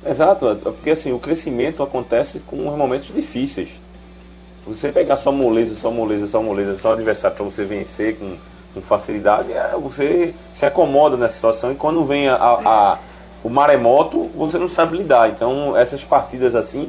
[0.09, 3.69] Exato, é porque assim, o crescimento acontece com os momentos difíceis.
[4.67, 8.37] Você pegar só moleza, só moleza, só moleza, só adversário para você vencer com,
[8.73, 12.99] com facilidade, é, você se acomoda nessa situação e quando vem a, a,
[13.43, 15.29] o maremoto você não sabe lidar.
[15.31, 16.89] Então essas partidas assim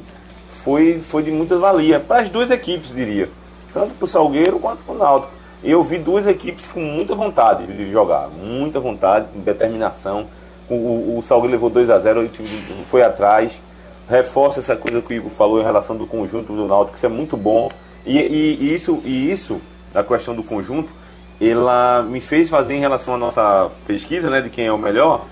[0.63, 3.30] foi, foi de muita valia para as duas equipes, diria.
[3.74, 5.32] Tanto para o Salgueiro quanto para o Náutico.
[5.63, 10.28] Eu vi duas equipes com muita vontade de jogar, muita vontade, determinação.
[10.67, 12.30] O, o, Salgueiro levou 2 a 0
[12.86, 13.59] foi atrás.
[14.09, 17.09] Reforça essa coisa que o Igor falou em relação do conjunto do Náutico, isso é
[17.09, 17.69] muito bom.
[18.05, 19.61] E, e, e isso, e isso,
[19.93, 20.89] a questão do conjunto,
[21.39, 25.26] ela me fez fazer em relação à nossa pesquisa, né, de quem é o melhor,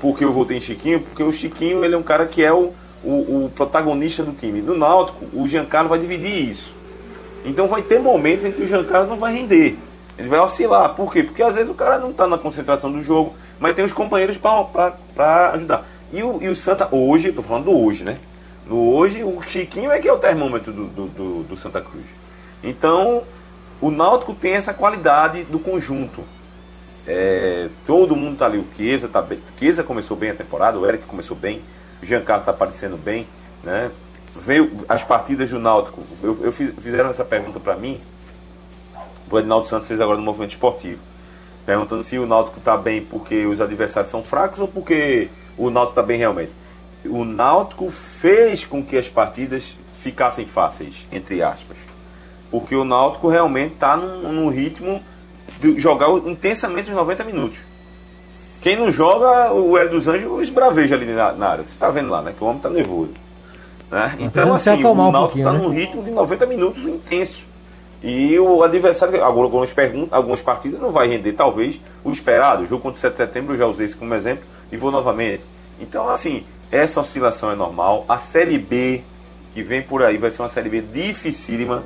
[0.00, 2.72] porque eu votei em Chiquinho, porque o Chiquinho ele é um cara que é o,
[3.04, 4.60] o, o protagonista do time.
[4.60, 6.79] No Náutico, o Giancarlo vai dividir isso.
[7.44, 9.78] Então vai ter momentos em que o Giancarlo não vai render.
[10.18, 10.94] Ele vai oscilar.
[10.94, 11.22] Por quê?
[11.22, 14.36] Porque às vezes o cara não está na concentração do jogo, mas tem os companheiros
[14.36, 15.86] para ajudar.
[16.12, 18.18] E o, e o Santa, hoje, estou falando do hoje, né?
[18.66, 22.06] No hoje, o Chiquinho é que é o termômetro do, do, do, do Santa Cruz.
[22.62, 23.22] Então,
[23.80, 26.22] o Náutico tem essa qualidade do conjunto.
[27.06, 29.20] É, todo mundo tá ali, o Chiesa tá.
[29.20, 31.62] O Chiesa começou bem a temporada, o Eric começou bem,
[32.02, 33.26] o Giancarlo tá aparecendo bem,
[33.64, 33.90] né?
[34.34, 36.02] Veio as partidas do Náutico.
[36.22, 38.00] Eu, eu fiz, fizeram essa pergunta para mim,
[39.30, 41.00] o Edinaldo Santos fez agora no movimento esportivo.
[41.64, 45.94] Perguntando se o Náutico tá bem porque os adversários são fracos ou porque o Náutico
[45.94, 46.52] tá bem realmente.
[47.04, 51.76] O Náutico fez com que as partidas ficassem fáceis, entre aspas.
[52.50, 55.02] Porque o Náutico realmente está num, num ritmo
[55.60, 57.60] de jogar intensamente os 90 minutos.
[58.60, 61.64] Quem não joga, o Hélio dos Anjos esbraveja ali na, na área.
[61.64, 62.34] Você está vendo lá, né?
[62.36, 63.12] Que o homem está nervoso.
[63.90, 64.16] Né?
[64.20, 65.58] Então, assim, o Náutico está um né?
[65.58, 67.44] num ritmo de 90 minutos intenso.
[68.02, 72.62] E o adversário, algumas, perguntas, algumas partidas não vai render, talvez, o esperado.
[72.62, 74.90] O jogo contra o 7 de setembro, eu já usei isso como exemplo e vou
[74.90, 75.42] novamente.
[75.78, 78.04] Então, assim, essa oscilação é normal.
[78.08, 79.02] A Série B,
[79.52, 81.82] que vem por aí, vai ser uma Série B dificílima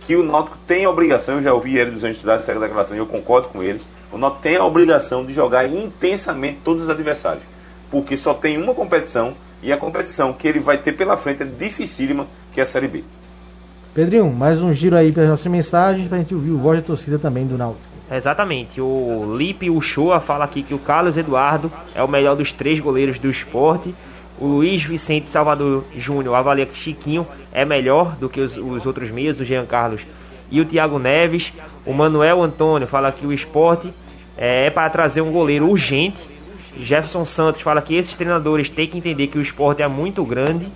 [0.00, 2.96] que o Náutico tem a obrigação, eu já ouvi ele dos anos dar essa declaração
[2.96, 3.78] e eu concordo com ele,
[4.10, 7.42] o Náutico tem a obrigação de jogar intensamente todos os adversários,
[7.90, 11.46] porque só tem uma competição e a competição que ele vai ter pela frente é
[11.46, 13.04] dificílima, que é a Série B.
[13.94, 16.80] Pedrinho, mais um giro aí para as nossas mensagens, para a gente ouvir o voz
[16.80, 17.86] da torcida também do Náutico.
[18.10, 22.78] Exatamente, o Lipe Uchoa fala aqui que o Carlos Eduardo é o melhor dos três
[22.80, 23.94] goleiros do esporte
[24.40, 29.10] o Luiz Vicente Salvador Júnior avalia que Chiquinho é melhor do que os, os outros
[29.10, 30.02] meios, o Jean Carlos
[30.48, 31.52] e o Thiago Neves.
[31.84, 33.92] O Manuel Antônio fala que o esporte
[34.36, 36.18] é, é para trazer um goleiro urgente.
[36.84, 40.66] Jefferson Santos fala que esses treinadores têm que entender que o esporte é muito grande.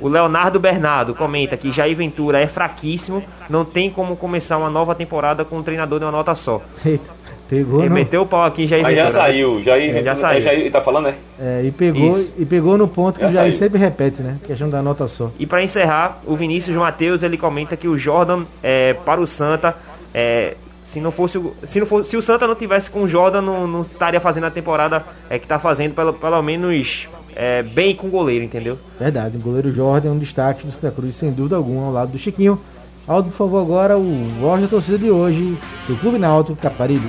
[0.00, 4.94] O Leonardo Bernardo comenta que Jair Ventura é fraquíssimo, não tem como começar uma nova
[4.94, 6.62] temporada com um treinador de uma nota só.
[6.84, 7.18] Eita.
[7.48, 7.94] Pegou Ele no...
[7.94, 10.40] meteu o pau aqui já Mas já saiu, já, é, já saiu.
[10.42, 11.14] Já tá falando, né?
[11.40, 14.36] É, e pegou, e pegou no ponto que já o Jair sempre repete, né?
[14.46, 15.30] Questão da nota só.
[15.38, 19.74] E para encerrar, o Vinícius Matheus ele comenta que o Jordan é, para o Santa
[20.12, 20.56] é,
[20.92, 23.66] se não fosse se não fosse se o Santa não tivesse com o Jordan não,
[23.66, 28.08] não estaria fazendo a temporada é que tá fazendo pelo, pelo menos é, bem com
[28.08, 28.78] o goleiro, entendeu?
[28.98, 32.10] Verdade, o goleiro Jordan é um destaque do Santa Cruz sem dúvida alguma ao lado
[32.10, 32.60] do Chiquinho.
[33.06, 37.08] Aldo, por favor, agora o voz da torcida de hoje do Clube Náutico Caparibe.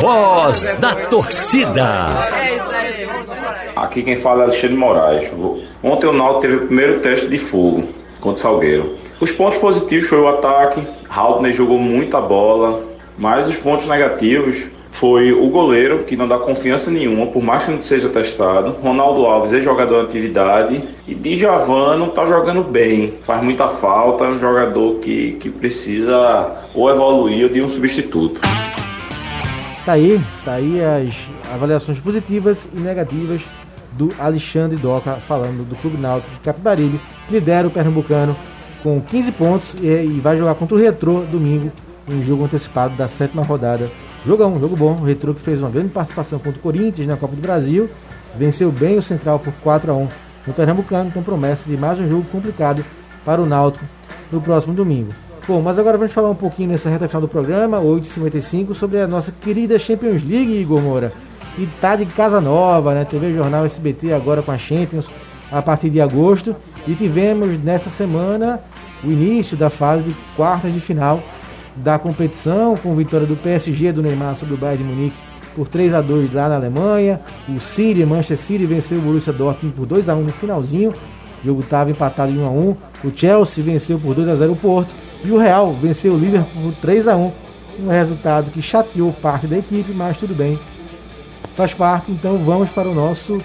[0.00, 2.28] Voz da torcida.
[3.76, 5.30] Aqui quem fala é Alexandre Moraes.
[5.82, 7.88] Ontem o Náutico teve o primeiro teste de fogo
[8.20, 8.98] contra o Salgueiro.
[9.20, 12.82] Os pontos positivos foi o ataque, Haldner jogou muita bola,
[13.16, 17.70] mas os pontos negativos foi o goleiro, que não dá confiança nenhuma, por mais que
[17.70, 18.70] não seja testado.
[18.80, 20.82] Ronaldo Alves é jogador de atividade.
[21.06, 23.14] E Djavan não tá jogando bem.
[23.22, 28.40] Faz muita falta, é um jogador que, que precisa ou evoluir ou de um substituto.
[29.84, 31.14] Tá aí, tá aí as
[31.52, 33.42] avaliações positivas e negativas
[33.92, 38.36] do Alexandre Doca falando do Clube Náutico Capibaribe, que lidera o Pernambucano
[38.84, 41.72] com 15 pontos e, e vai jogar contra o Retrô domingo
[42.06, 43.90] em jogo antecipado da sétima rodada.
[44.26, 44.98] Jogão, jogo bom.
[45.00, 47.88] O Retrô que fez uma grande participação contra o Corinthians na Copa do Brasil,
[48.36, 50.08] venceu bem o Central por 4 a 1
[50.46, 52.84] no Pernambucano, com promessa de mais um jogo complicado
[53.24, 53.86] para o Náutico
[54.30, 55.14] no próximo domingo.
[55.48, 59.06] Bom, mas agora vamos falar um pouquinho nessa reta final do programa, 8h55, sobre a
[59.06, 61.12] nossa querida Champions League, Igor Moura.
[61.58, 63.04] E tá de casa nova, né?
[63.06, 65.10] TV Jornal SBT agora com a Champions
[65.50, 66.54] a partir de agosto.
[66.86, 68.60] E tivemos nessa semana
[69.04, 71.22] o início da fase de quartas de final
[71.76, 75.16] da competição, com vitória do PSG do Neymar sobre o Bayern de Munique
[75.54, 77.20] por 3 a 2 lá na Alemanha.
[77.48, 80.90] O City, Manchester City venceu o Borussia Dortmund por 2 a 1 no finalzinho.
[81.42, 82.76] O jogo estava empatado em 1 a 1.
[83.04, 84.90] O Chelsea venceu por 2 a 0 o Porto.
[85.24, 87.32] E o Real venceu o Liverpool por 3 a 1
[87.80, 90.58] um resultado que chateou parte da equipe, mas tudo bem.
[91.56, 93.40] Faz parte, então vamos para o nosso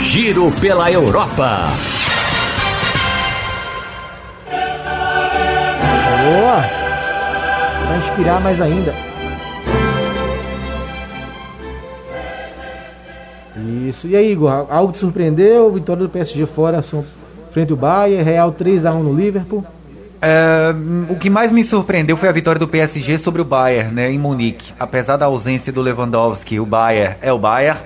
[0.00, 1.68] Giro pela Europa.
[6.24, 6.62] Boa!
[7.86, 8.94] Pra inspirar mais ainda.
[13.86, 14.08] Isso.
[14.08, 15.70] E aí, Igor, algo te surpreendeu?
[15.70, 16.80] Vitória do PSG fora,
[17.52, 19.64] frente ao Bayern, Real 3 a 1 no Liverpool.
[20.22, 20.74] É,
[21.10, 24.18] o que mais me surpreendeu foi a vitória do PSG sobre o Bayern, né, em
[24.18, 24.72] Munique.
[24.80, 27.80] Apesar da ausência do Lewandowski, o Bayern é o Bayern.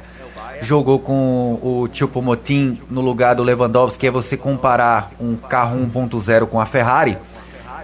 [0.63, 4.07] Jogou com o Tipo Motim no lugar do Lewandowski.
[4.07, 7.19] É você comparar um carro 1.0 com a Ferrari.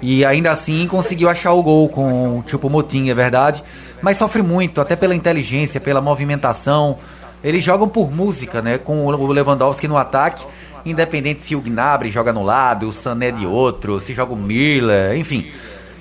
[0.03, 3.63] E ainda assim conseguiu achar o gol com o Tipo Motin, é verdade.
[4.03, 6.99] Mas sofre muito, até pela inteligência, pela movimentação.
[7.43, 8.79] Eles jogam por música, né?
[8.79, 10.45] Com o Lewandowski no ataque
[10.85, 15.17] independente se o Gnabry joga no lado, o Sané de outro, se joga o Miller,
[15.17, 15.51] enfim.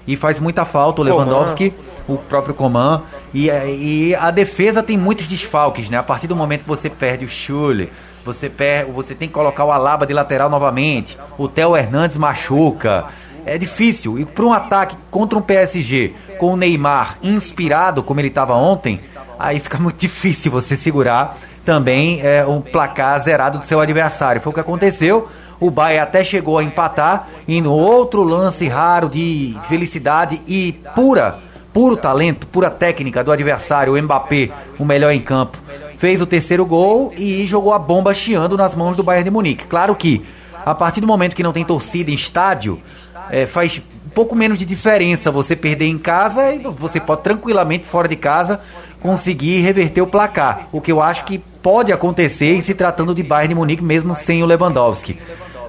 [0.06, 1.74] E faz muita falta o Lewandowski,
[2.08, 3.02] o próprio Coman.
[3.34, 5.98] E, e a defesa tem muitos desfalques, né?
[5.98, 7.90] A partir do momento que você perde o Schule,
[8.26, 13.06] você, per, você tem que colocar o Alaba de lateral novamente, o Theo Hernandes machuca.
[13.46, 14.18] É difícil.
[14.20, 19.00] E para um ataque contra um PSG com o Neymar inspirado como ele estava ontem,
[19.38, 24.42] aí fica muito difícil você segurar também é, um placar zerado do seu adversário.
[24.42, 25.28] Foi o que aconteceu.
[25.60, 31.40] O Bahia até chegou a empatar e no outro lance raro de felicidade e pura,
[31.72, 35.58] puro talento, pura técnica do adversário, o Mbappé, o melhor em campo,
[35.98, 39.66] fez o terceiro gol e jogou a bomba chiando nas mãos do Bayern de Munique.
[39.66, 40.26] Claro que
[40.66, 42.82] a partir do momento que não tem torcida em estádio,
[43.30, 43.82] é, faz
[44.14, 48.62] pouco menos de diferença você perder em casa e você pode tranquilamente fora de casa
[49.02, 50.68] conseguir reverter o placar.
[50.72, 54.16] O que eu acho que pode acontecer em se tratando de Bayern de Munique mesmo
[54.16, 55.18] sem o Lewandowski.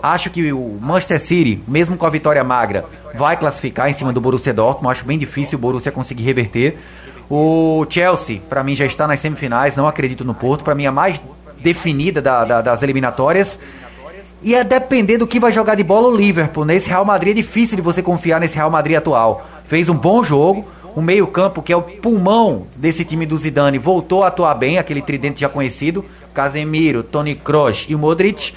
[0.03, 2.85] Acho que o Manchester City, mesmo com a vitória magra,
[3.15, 4.93] vai classificar em cima do Borussia Dortmund.
[4.93, 6.77] Acho bem difícil o Borussia conseguir reverter.
[7.31, 9.77] O Chelsea, para mim, já está nas semifinais.
[9.77, 10.63] Não acredito no Porto.
[10.63, 11.21] Para mim, a mais
[11.59, 13.59] definida da, da, das eliminatórias.
[14.45, 16.67] E é depender do que vai jogar de bola o Liverpool.
[16.67, 19.47] Nesse Real Madrid é difícil de você confiar nesse Real Madrid atual.
[19.65, 24.23] Fez um bom jogo, o meio-campo, que é o pulmão desse time do Zidane, voltou
[24.23, 28.53] a atuar bem, aquele tridente já conhecido: Casemiro, Tony Kroos e Modric.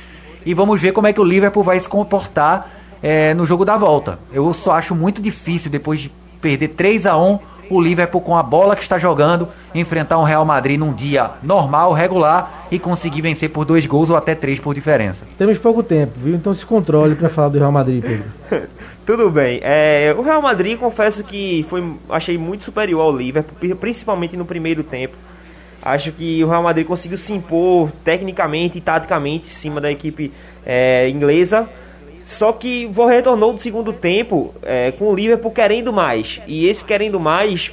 [0.46, 2.70] E vamos ver como é que o Liverpool vai se comportar
[3.02, 4.20] é, no jogo da volta.
[4.34, 6.12] Eu só acho muito difícil, depois de
[6.42, 7.40] perder 3 a 1
[7.70, 11.94] o Liverpool com a bola que está jogando, enfrentar um Real Madrid num dia normal,
[11.94, 15.26] regular e conseguir vencer por dois gols ou até três por diferença.
[15.38, 16.36] Temos pouco tempo, viu?
[16.36, 18.26] Então se controle para falar do Real Madrid, Pedro.
[19.06, 19.60] Tudo bem.
[19.64, 24.84] É, o Real Madrid, confesso que foi, achei muito superior ao Liverpool, principalmente no primeiro
[24.84, 25.16] tempo.
[25.82, 30.34] Acho que o Real Madrid conseguiu se impor tecnicamente e taticamente em cima da equipe
[30.66, 31.70] é, inglesa.
[32.28, 36.42] Só que vou retornou do segundo tempo é, com o Liverpool querendo mais.
[36.46, 37.72] E esse querendo mais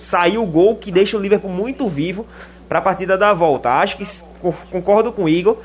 [0.00, 2.26] saiu o gol que deixa o Liverpool muito vivo
[2.68, 3.70] para a partida da volta.
[3.70, 4.04] Acho que
[4.72, 5.56] concordo com o Igor.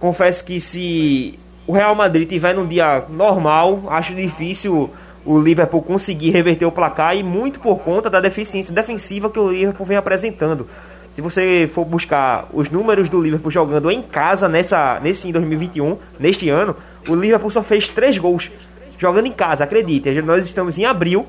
[0.00, 4.90] Confesso que se o Real Madrid tiver num dia normal, acho difícil
[5.24, 9.52] o Liverpool conseguir reverter o placar e muito por conta da deficiência defensiva que o
[9.52, 10.66] Liverpool vem apresentando.
[11.12, 16.50] Se você for buscar os números do Liverpool jogando em casa nessa, nesse 2021, neste
[16.50, 16.74] ano,
[17.08, 18.50] o Liverpool só fez três gols
[18.98, 20.10] jogando em casa, acredite.
[20.22, 21.26] Nós estamos em abril,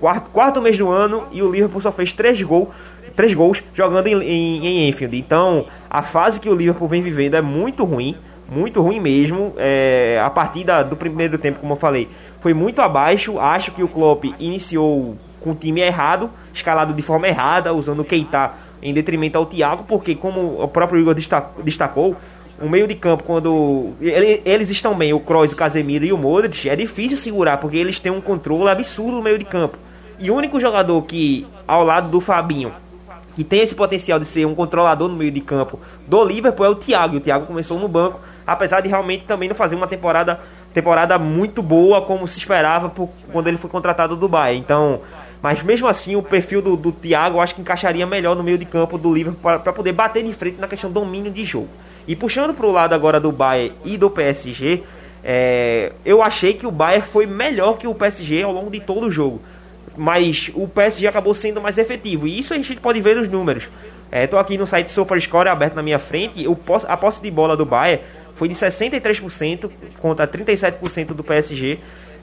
[0.00, 2.72] quarto, quarto mês do ano, e o Liverpool só fez três, gol,
[3.14, 5.16] três gols jogando em, em, em Enfield.
[5.16, 8.16] Então, a fase que o Liverpool vem vivendo é muito ruim
[8.52, 9.54] muito ruim mesmo.
[9.56, 12.08] É, a partir da, do primeiro tempo, como eu falei,
[12.40, 13.38] foi muito abaixo.
[13.38, 18.04] Acho que o Klopp iniciou com o time errado, escalado de forma errada, usando o
[18.04, 18.52] Keita
[18.82, 22.16] em detrimento ao Thiago, porque como o próprio Igor destacou,
[22.60, 26.68] o meio de campo, quando eles estão bem, o Kroos, o Casemiro e o Modric,
[26.68, 29.76] é difícil segurar, porque eles têm um controle absurdo no meio de campo.
[30.18, 32.72] E o único jogador que, ao lado do Fabinho,
[33.34, 36.68] que tem esse potencial de ser um controlador no meio de campo do Liverpool é
[36.68, 37.14] o Thiago.
[37.14, 40.40] E o Thiago começou no banco, apesar de realmente também não fazer uma temporada
[40.72, 44.58] temporada muito boa como se esperava por, quando ele foi contratado do Bayern.
[44.58, 45.00] Então,
[45.42, 48.56] mas mesmo assim o perfil do, do Thiago eu acho que encaixaria melhor no meio
[48.56, 51.68] de campo do Liverpool para poder bater de frente na questão do domínio de jogo.
[52.06, 54.82] E puxando para o lado agora do Bayern e do PSG,
[55.24, 59.06] é, eu achei que o Bayern foi melhor que o PSG ao longo de todo
[59.06, 59.40] o jogo.
[59.96, 62.26] Mas o PSG acabou sendo mais efetivo.
[62.26, 63.68] E isso a gente pode ver nos números.
[64.10, 66.46] Estou é, aqui no site SofaScore aberto na minha frente.
[66.46, 68.02] O, a posse de bola do Bayern
[68.34, 71.78] foi de 63% contra 37% do PSG.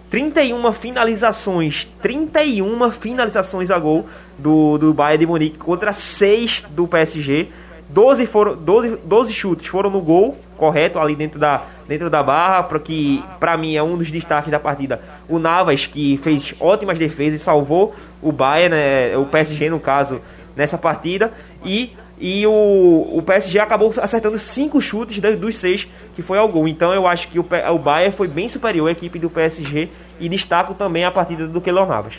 [0.09, 4.07] 31 finalizações, 31 finalizações a gol
[4.39, 7.47] do, do Bayern de Munique contra 6 do PSG.
[7.89, 12.63] 12, foram, 12, 12 chutes foram no gol, correto, ali dentro da, dentro da barra,
[12.63, 15.01] para que para mim é um dos destaques da partida.
[15.27, 20.21] O Navas, que fez ótimas defesas e salvou o Bayern, né, o PSG no caso,
[20.55, 21.31] nessa partida.
[21.65, 26.67] E e o, o PSG acabou acertando cinco chutes dos seis que foi ao gol.
[26.67, 29.87] Então eu acho que o, o Bayern foi bem superior à equipe do PSG
[30.19, 32.15] e destaco também a partida do Keylor Navas.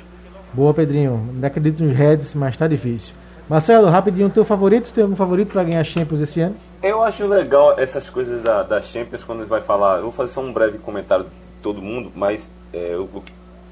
[0.55, 1.29] Boa, Pedrinho.
[1.35, 3.15] Não acredito nos Reds, mas tá difícil.
[3.51, 4.93] Marcelo, rapidinho, teu favorito?
[5.01, 6.55] Algum favorito para ganhar Champions esse ano?
[6.81, 9.97] Eu acho legal essas coisas da, da Champions quando vai falar.
[9.97, 11.31] Eu vou fazer só um breve comentário de
[11.61, 13.11] todo mundo, mas é, eu,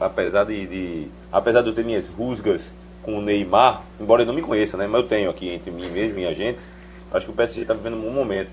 [0.01, 2.73] apesar de, de, apesar de eu ter minhas rusgas
[3.05, 4.89] com o Neymar, embora ele não me conheça, né?
[4.89, 6.59] Mas eu tenho aqui entre mim mesmo e a gente.
[7.13, 8.51] Acho que o PSG está vivendo um bom momento.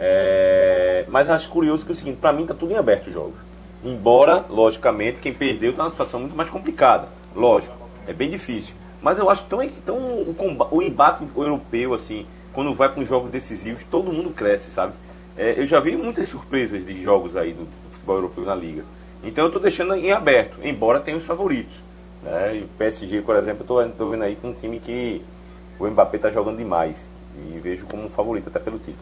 [0.00, 3.12] É, mas acho curioso que é o seguinte, para mim tá tudo em aberto os
[3.12, 3.36] jogos.
[3.84, 7.06] Embora, logicamente, quem perdeu está numa situação muito mais complicada.
[7.36, 7.76] Lógico,
[8.08, 8.72] é bem difícil.
[9.04, 12.24] Mas eu acho tão, tão o, o embate europeu, assim,
[12.54, 14.94] quando vai para uns jogos decisivos, todo mundo cresce, sabe?
[15.36, 18.82] É, eu já vi muitas surpresas de jogos aí do futebol europeu na liga.
[19.22, 21.74] Então eu estou deixando em aberto, embora tenha os favoritos.
[22.22, 22.56] Né?
[22.56, 25.20] E o PSG, por exemplo, eu estou vendo aí com um time que
[25.78, 27.04] o Mbappé está jogando demais.
[27.36, 28.96] E vejo como um favorito até pelo título.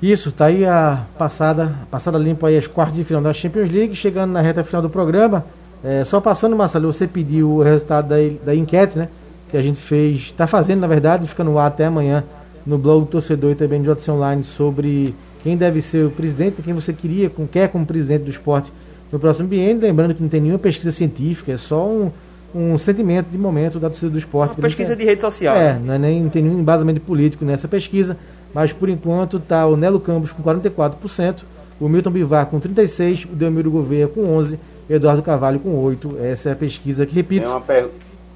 [0.00, 3.96] Isso, tá aí a passada, passada limpa aí as quartas de final da Champions League,
[3.96, 5.44] chegando na reta final do programa.
[5.82, 9.08] É, só passando, Marcelo, você pediu o resultado da, da enquete, né?
[9.50, 12.24] Que a gente fez, está fazendo na verdade, fica no ar até amanhã
[12.66, 16.60] no blog do torcedor e também no JC Online sobre quem deve ser o presidente,
[16.62, 18.70] quem você queria, com quer como presidente do esporte
[19.10, 19.80] no próximo biênio.
[19.80, 22.10] Lembrando que não tem nenhuma pesquisa científica, é só um,
[22.54, 24.56] um sentimento de momento da torcida do esporte.
[24.56, 25.56] Uma pesquisa de rede social.
[25.56, 25.80] É, né?
[25.82, 28.16] não, é nem, não tem nenhum embasamento político nessa pesquisa.
[28.52, 31.36] Mas por enquanto está o Nelo Campos com 44%,
[31.80, 34.58] o Milton Bivar com 36%, o Delmiro Gouveia com 11%,
[34.88, 36.20] Eduardo Carvalho com 8%.
[36.20, 37.88] Essa é a pesquisa que, repito, tem per...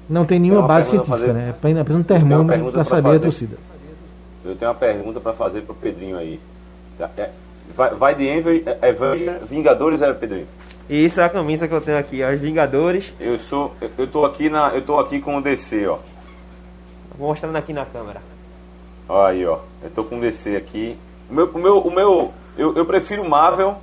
[0.09, 1.33] não tem nenhuma tem base científica, fazer...
[1.33, 1.47] né?
[1.47, 3.17] É apenas um termômetro para saber fazer.
[3.17, 3.57] a torcida.
[4.45, 6.39] Eu tenho uma pergunta para fazer para o Pedrinho aí.
[6.97, 7.29] Tá, é,
[7.75, 10.47] vai, vai de Enver, Evanger, Vingadores é Pedrinho?
[10.89, 13.13] Isso é a camisa que eu tenho aqui, os Vingadores.
[13.19, 15.97] Eu sou, eu tô aqui na, eu tô aqui com o DC, ó.
[17.17, 18.21] Vou mostrando aqui na câmera.
[19.07, 19.59] Olha aí, ó.
[19.81, 20.97] Eu tô com DC aqui.
[21.29, 23.77] O meu, o meu, o meu eu, eu prefiro Marvel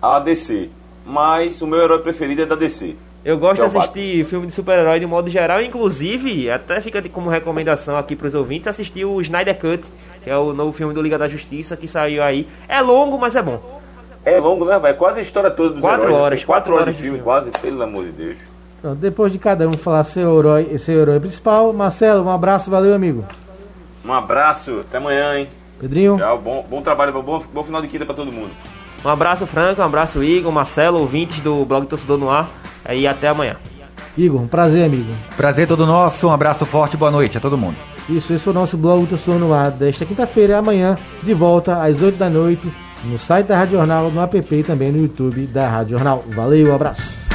[0.00, 0.70] a DC,
[1.08, 2.94] mas o meu herói preferido é da DC.
[3.24, 7.30] Eu gosto é de assistir filme de super-herói de modo geral, inclusive, até fica como
[7.30, 9.90] recomendação aqui para os ouvintes, assistir o Snyder Cut,
[10.22, 12.46] que é o novo filme do Liga da Justiça que saiu aí.
[12.68, 13.80] É longo, mas é bom.
[14.24, 14.78] É longo, né?
[14.78, 16.20] Vai quase a história toda dos quatro heróis.
[16.20, 18.36] Horas, quatro, quatro horas de filme, quase, pelo amor de Deus.
[18.78, 22.94] Então, depois de cada um falar seu herói, seu herói principal, Marcelo, um abraço, valeu,
[22.94, 23.24] amigo.
[24.04, 25.48] Um abraço, até amanhã, hein?
[25.80, 26.18] Pedrinho.
[26.18, 28.50] Tchau, bom, bom trabalho, bom, bom final de quinta para todo mundo.
[29.04, 32.50] Um abraço, Franco, um abraço, Igor, Marcelo, ouvintes do blog Torcedor no Ar.
[32.90, 33.56] E até amanhã.
[34.16, 35.12] Igor, um prazer, amigo.
[35.36, 37.76] Prazer todo nosso, um abraço forte, boa noite a todo mundo.
[38.08, 42.00] Isso, esse foi o nosso blog Torcedor no Ar desta quinta-feira, amanhã, de volta às
[42.00, 42.72] 8 da noite,
[43.04, 46.24] no site da Rádio Jornal, no app e também no YouTube da Rádio Jornal.
[46.28, 47.27] Valeu, um abraço.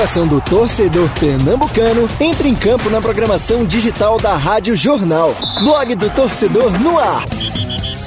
[0.00, 5.36] Coração do torcedor pernambucano entra em campo na programação digital da Rádio Jornal.
[5.62, 7.26] Blog do torcedor no ar.